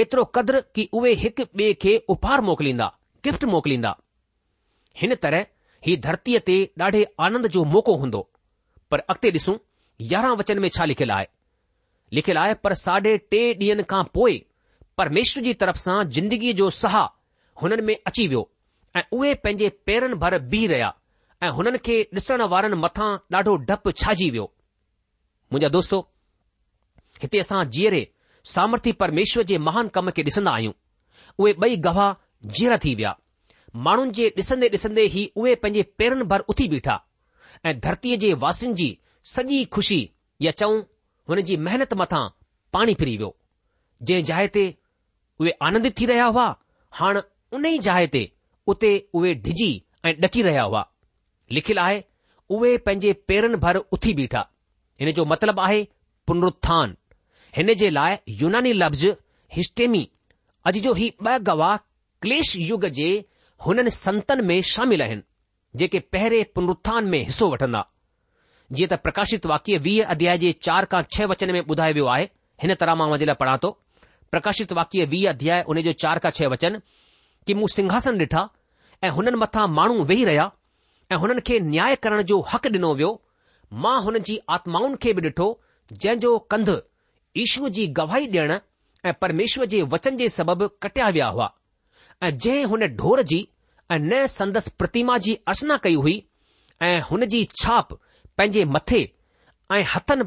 एतिरो 0.05 0.25
क़दुरु 0.39 0.61
की 0.77 0.89
उहे 0.99 1.13
हिकु 1.25 1.43
ॿिए 1.59 1.73
खे 1.85 1.97
उपहार 2.15 2.41
मोकिलींदा 2.51 2.87
गिफ़्ट 3.25 3.45
मोकिलींदा 3.55 3.93
हिन 5.03 5.15
तरह 5.27 5.47
ही 5.87 5.97
धरतीअ 6.07 6.41
ते 6.51 6.57
ॾाढे 6.83 7.03
आनंद 7.29 7.47
जो 7.59 7.65
मौक़ो 7.75 7.97
हूंदो 8.05 8.23
पर 8.91 9.01
अॻिते 9.15 9.35
ॾिसूं 9.39 9.59
यारहं 10.15 10.37
वचन 10.45 10.63
में 10.63 10.69
छा 10.79 10.85
लिखियलु 10.95 11.13
आहे 11.19 11.29
लिखियलु 12.21 12.41
आहे 12.47 12.55
पर 12.65 12.75
साढे 12.87 13.17
टे 13.35 13.43
ॾींहनि 13.59 13.91
खां 13.95 14.03
पोइ 14.19 14.41
परमेश्वर 15.03 15.43
जी 15.43 15.53
तरफ़ 15.61 15.77
सां 15.83 15.95
जिंदगीअ 16.17 16.53
जो 16.57 16.69
सह 16.75 16.93
हुननि 17.63 17.83
में 17.87 17.97
अची 18.07 18.27
वियो 18.29 18.43
ऐं 18.97 19.03
उहे 19.17 19.33
पंहिंजे 19.45 19.69
पेरनि 19.87 20.15
भर 20.25 20.39
बीह 20.53 20.67
रहिया 20.73 20.91
ऐं 21.43 21.49
हुननि 21.57 21.79
खे 21.87 21.97
ॾिसण 22.17 22.43
वारनि 22.53 22.77
मथां 22.83 23.09
ॾाढो 23.37 23.57
डपु 23.71 23.91
छाजी 24.03 24.29
वियो 24.35 24.45
मुंहिंजा 25.53 25.69
दोस्तो 25.77 25.99
हिते 27.23 27.39
असां 27.45 27.63
जीअरे 27.77 28.03
सामर्थी 28.55 28.93
परमेश्वर 29.03 29.43
जे 29.53 29.59
महान 29.69 29.89
कम 29.97 30.11
खे 30.19 30.23
ॾिसंदा 30.29 30.51
आहियूं 30.61 30.73
उहे 31.39 31.53
ॿई 31.67 31.77
गवाह 31.89 32.15
जीअर 32.59 32.79
थी 32.85 32.95
विया 33.01 33.13
माण्हुनि 33.89 34.13
जे 34.21 34.29
ॾिसंदे 34.43 34.69
ॾिसंदे 34.77 35.07
ई 35.07 35.25
उहे 35.43 35.55
पंहिंजे 35.65 35.83
पेरनि 36.03 36.25
भर 36.35 36.45
उथी 36.55 36.69
बीठा 36.77 36.97
ऐं 37.65 37.73
धरतीअ 37.89 38.21
जे 38.27 38.33
वासिनि 38.47 38.75
जी 38.83 38.87
सॼी 39.35 39.65
खुशी 39.79 40.01
या 40.47 40.51
चऊं 40.63 40.79
हुन 41.33 41.43
जी 41.51 41.57
महिनत 41.69 41.95
मथां 42.05 42.23
पाणी 42.79 42.95
फिरी 43.03 43.17
वियो 43.17 43.33
जंहिं 44.11 44.25
जाइ 44.33 44.55
ते 44.59 44.65
उहे 45.41 45.51
आनंदित 45.67 45.99
थी 46.01 46.07
रहिया 46.11 46.25
हुआ 46.35 46.47
हाणे 47.01 47.21
उन 47.57 47.67
ई 47.69 47.79
जाइ 47.87 48.07
ते 48.15 48.23
उते 48.73 48.93
उहे 49.19 49.33
डिजी 49.47 49.71
ऐं 50.09 50.13
डकी 50.25 50.43
रहिया 50.47 50.63
हुआ 50.69 50.83
लिखियलु 51.57 51.81
आहे 51.85 52.03
उहे 52.57 52.77
पंहिंजे 52.87 53.13
पेरनि 53.31 53.57
भर 53.65 53.77
उथी 53.97 54.15
बीठा 54.21 54.43
हिन 55.03 55.11
जो 55.19 55.25
मतिलबु 55.33 55.63
आहे 55.67 55.83
पुनरुत्थान 56.31 56.97
हिन 57.57 57.75
जे 57.83 57.91
लाइ 57.99 58.17
यूनानी 58.43 58.73
लफ़्ज़ 58.73 59.07
हिस्टेमी 59.57 60.05
अॼु 60.71 60.81
जो 60.87 60.93
ही 60.99 61.09
ॿ 61.27 61.39
गवाह 61.51 61.77
क्लेश 62.25 62.55
युग 62.65 62.87
जे 62.99 63.09
हुननि 63.67 63.91
संतनि 63.97 64.43
में 64.51 64.57
शामिल 64.75 65.03
आहिनि 65.07 65.79
जेके 65.83 65.99
पहिरें 66.15 66.41
पुनरुत्थान 66.59 67.05
में 67.15 67.19
हिसो 67.25 67.49
वठंदा 67.55 67.83
जीअं 68.73 68.89
त 68.95 69.01
प्रकाशित 69.07 69.47
वाक्य 69.53 69.79
वीह 69.89 70.11
अध्याय 70.17 70.39
जे 70.45 70.53
चार 70.67 70.85
खां 70.95 71.03
छह 71.17 71.27
वचन 71.35 71.53
में 71.53 71.61
ॿुधायो 71.65 71.95
वियो 72.01 72.07
आहे 72.17 72.29
हिन 72.67 72.75
तरह 72.85 72.95
मां 73.03 73.09
वज़े 73.17 73.27
लाइ 73.33 73.37
पढ़ा 73.43 73.57
थो 73.67 73.73
प्रकाशित 74.33 74.71
वाक्य 74.77 75.05
वीह 75.13 75.29
अध्याय 75.31 75.63
हुन 75.69 75.81
जो 75.83 75.93
चार 76.03 76.19
का 76.25 76.31
छह 76.37 76.49
वचन 76.49 76.79
की 77.47 77.55
मूं 77.55 77.67
सिंहासन 77.73 78.19
ॾिठा 78.21 78.47
ऐं 79.05 79.09
हुननि 79.17 79.37
मथां 79.45 79.67
माण्हू 79.79 80.05
वेही 80.11 80.25
रहिया 80.25 80.51
ऐं 81.13 81.17
हुननि 81.25 81.41
खे 81.49 81.59
न्याय 81.73 81.97
करण 82.05 82.23
जो 82.31 82.41
हक़ 82.53 82.67
ॾिनो 82.67 82.93
वियो 83.01 83.11
मां 83.85 83.97
हुन 84.05 84.19
जी 84.29 84.39
आत्माउनि 84.57 84.97
खे 85.03 85.13
बि 85.19 85.23
ॾिठो 85.29 85.49
जंहिं 85.93 86.19
जो 86.25 86.39
कंध 86.55 86.71
ईश्वर 87.43 87.69
जी 87.79 87.87
गवाही 87.99 88.27
ॾियणु 88.31 88.57
ऐं 89.09 89.13
परमेश्वर 89.23 89.67
जे 89.75 89.83
वचन 89.95 90.17
जे 90.21 90.29
सबबि 90.39 90.69
कटिया 90.83 91.09
विया 91.17 91.27
हुआ 91.35 91.49
ऐं 92.23 92.31
जंहिं 92.45 92.65
हुन 92.73 92.87
ढोर 93.03 93.23
जी 93.33 93.41
ऐं 93.91 93.99
नए 94.13 94.27
संदसि 94.39 94.71
प्रतिमा 94.85 95.19
जी 95.27 95.35
अर्चना 95.55 95.77
कई 95.89 95.95
हुई 96.07 96.15
ऐं 96.89 96.95
हुन 97.11 97.27
जी 97.37 97.43
छाप 97.65 97.93
पंहिंजे 97.95 98.65
मथे 98.79 99.03
ऐं 99.77 99.83
हथनि 99.97 100.27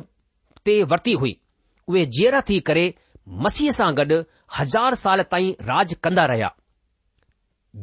ते 0.66 0.78
वरती 0.94 1.14
हुई 1.26 1.34
उहे 1.88 2.06
जीअरा 2.20 2.42
थी 2.52 2.60
करे 2.70 2.86
मसीह 3.44 3.72
सां 3.72 3.92
गॾु 3.98 4.16
हज़ार 4.58 4.96
साल 5.04 5.22
ताईं 5.32 5.54
राज 5.66 5.94
कंदा 6.04 6.26
रहिया 6.32 6.52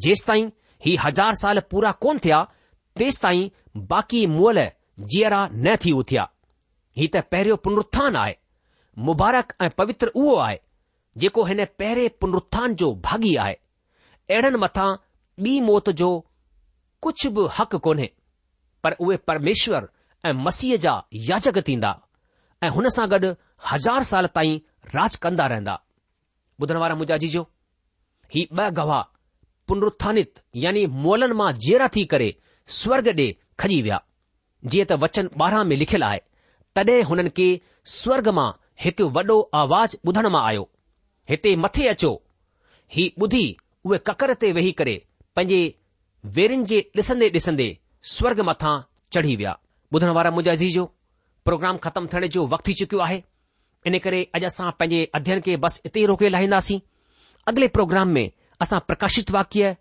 जेसि 0.05 0.25
ताईं 0.27 0.51
ही 0.85 0.95
हज़ार 1.07 1.35
साल 1.43 1.61
पूरा 1.71 1.91
कोन 2.05 2.19
थिया 2.25 2.43
तेसि 2.99 3.19
ताईं 3.23 3.51
बाक़ी 3.89 4.27
मुअल 4.35 4.61
जीअरा 5.13 5.49
न 5.53 5.77
थी 5.85 5.93
उथिया 6.03 6.29
ही 6.99 7.07
त 7.17 7.23
पहिरियों 7.33 7.57
पुनरुथान 7.65 8.17
आहे 8.17 8.37
मुबारक 9.09 9.53
ऐं 9.63 9.71
पवित्र 9.79 10.11
उहो 10.15 10.37
आहे 10.37 10.59
जेको 11.19 11.45
हिन 11.47 11.65
पहिरें 11.79 12.09
पुनरु्थान 12.21 12.75
जो 12.83 12.93
भागी 13.05 13.35
आहे 13.45 13.53
अहिड़नि 13.55 14.59
मथां 14.65 14.91
ॿी 15.45 15.61
मौत 15.67 15.89
जो 16.01 16.11
कुझु 17.03 17.31
बि 17.39 17.49
हक़ 17.59 17.77
कोन्हे 17.85 18.11
पर 18.85 18.93
उहे 19.01 19.17
परमेश्वर 19.29 19.89
ऐं 20.27 20.33
मसीह 20.47 20.77
जा 20.87 20.93
याचग 21.31 21.63
थींदा 21.69 21.95
ऐं 22.65 22.71
हुन 22.77 22.89
सां 22.97 23.09
गॾु 23.11 23.33
हज़ार 23.73 24.03
साल 24.13 24.27
ताईं 24.35 24.59
राज 24.95 25.17
कंदा 25.23 25.47
रहंदा 25.47 25.81
ॿुधण 26.63 26.77
वारा 26.83 26.95
मुंहिंजा 26.95 27.17
जीजो 27.25 27.41
ही 28.35 28.47
ॿ 28.57 28.71
गवाह 28.79 29.03
पुनरुत्थानित 29.69 30.41
यानी 30.65 30.85
मोलनि 31.05 31.35
मां 31.41 31.49
जेरा 31.67 31.89
थी 31.97 32.05
करे 32.13 32.29
स्वर्ग 32.79 33.09
ॾे 33.21 33.27
खजी 33.63 33.81
विया 33.89 33.99
जीअं 34.75 34.87
त 34.93 34.99
वचन 35.05 35.31
ॿारहं 35.47 35.65
में 35.71 35.77
लिखियलु 35.83 36.07
आहे 36.09 36.21
तॾहिं 36.79 37.03
हुननि 37.11 37.31
खे 37.39 37.47
स्वर्ग 37.97 38.29
मां 38.39 38.47
हिकु 38.87 39.09
वॾो 39.19 39.37
आवाज़ 39.63 39.97
ॿुधण 40.13 40.29
मां 40.37 40.43
आयो 40.53 40.65
हिते 41.35 41.55
मथे 41.65 41.89
अचो 41.95 42.13
ही 42.97 43.05
ॿुधी 43.27 43.45
उहे 43.85 43.99
ककर 44.11 44.35
ते 44.45 44.53
वेही 44.61 44.73
करे 44.83 44.97
पंहिंजे 45.41 45.61
वेरिन 46.41 46.65
जे 46.75 46.79
ॾिसंदे 47.01 47.31
ॾिसंदे 47.41 47.69
स्वर्ग 48.15 48.41
मथां 48.53 48.75
चढ़ी 49.17 49.37
विया 49.43 49.59
ॿुधण 49.95 50.11
वारा 50.21 50.31
मुंहिंजा 50.39 50.55
जीजो 50.65 50.87
प्रोग्राम 51.51 51.77
ख़तमु 51.89 52.09
थियण 52.17 52.27
जो 52.39 52.47
वक़्तु 52.57 52.71
थी 52.71 52.75
चुकियो 52.85 53.01
आहे 53.09 53.23
इन 53.91 53.99
करे 54.05 54.23
अॼु 54.35 54.47
असां 54.47 54.71
पंहिंजे 54.81 55.09
अध्यन 55.19 55.41
खे 55.47 55.57
बसि 55.63 55.81
इते 55.87 56.01
ई 56.03 56.07
रोके 56.11 56.29
लाहींदासीं 56.31 56.79
अॻिले 57.51 57.67
प्रोग्राम 57.77 58.09
में 58.19 58.25
असां 58.63 58.79
प्रकाशित 58.89 59.31
वाक्य 59.37 59.75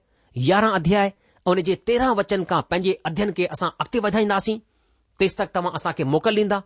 यारहां 0.49 0.75
अध्याय 0.79 1.07
ऐं 1.07 1.51
उन 1.51 1.61
जे 1.67 1.75
तेरहां 1.87 2.15
वचन 2.19 2.43
खां 2.49 2.61
पंहिंजे 2.69 2.97
अध्ययन 3.09 3.31
खे 3.37 3.45
असां 3.55 3.69
अॻिते 3.81 3.99
वधाईंदासीं 4.07 4.57
तेसि 5.19 5.35
तक 5.39 5.49
तव्हां 5.55 5.71
असां 5.81 5.93
मोकल 6.15 6.35
ॾींदा 6.43 6.59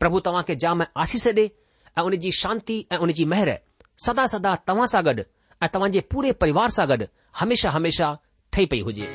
प्रभु 0.00 0.20
तव्हां 0.26 0.42
खे 0.48 0.54
जाम 0.64 0.82
आसीस 1.04 1.26
ॾे 1.40 1.46
ऐं 1.98 2.02
उनजी 2.10 2.32
शांती 2.42 2.76
ऐं 2.92 2.98
उनजी 3.06 3.24
मेहर 3.34 3.50
सदा 4.06 4.26
सदा 4.34 4.54
तव्हां 4.68 4.86
सां 4.94 5.04
गॾु 5.10 5.20
ऐं 5.62 5.68
तव्हांजे 5.74 6.00
पूरे 6.12 6.32
परिवार 6.42 6.78
सां 6.80 6.88
गॾु 6.94 7.04
हमेशा 7.42 7.70
हमेशा 7.78 8.16
ठही 8.52 8.64
पई 8.72 8.80
हुजे 8.90 9.14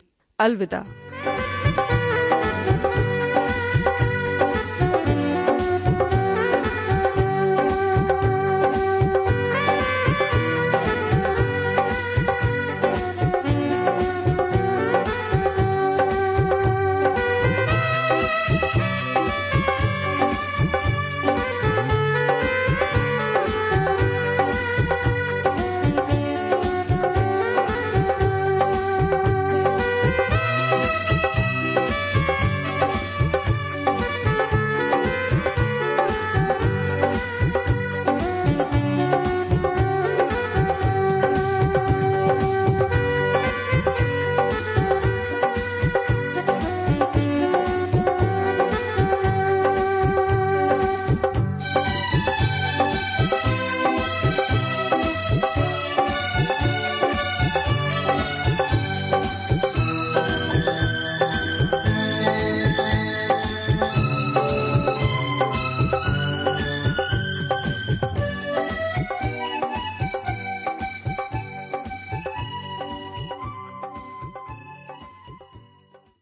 अलविदा 0.43 1.00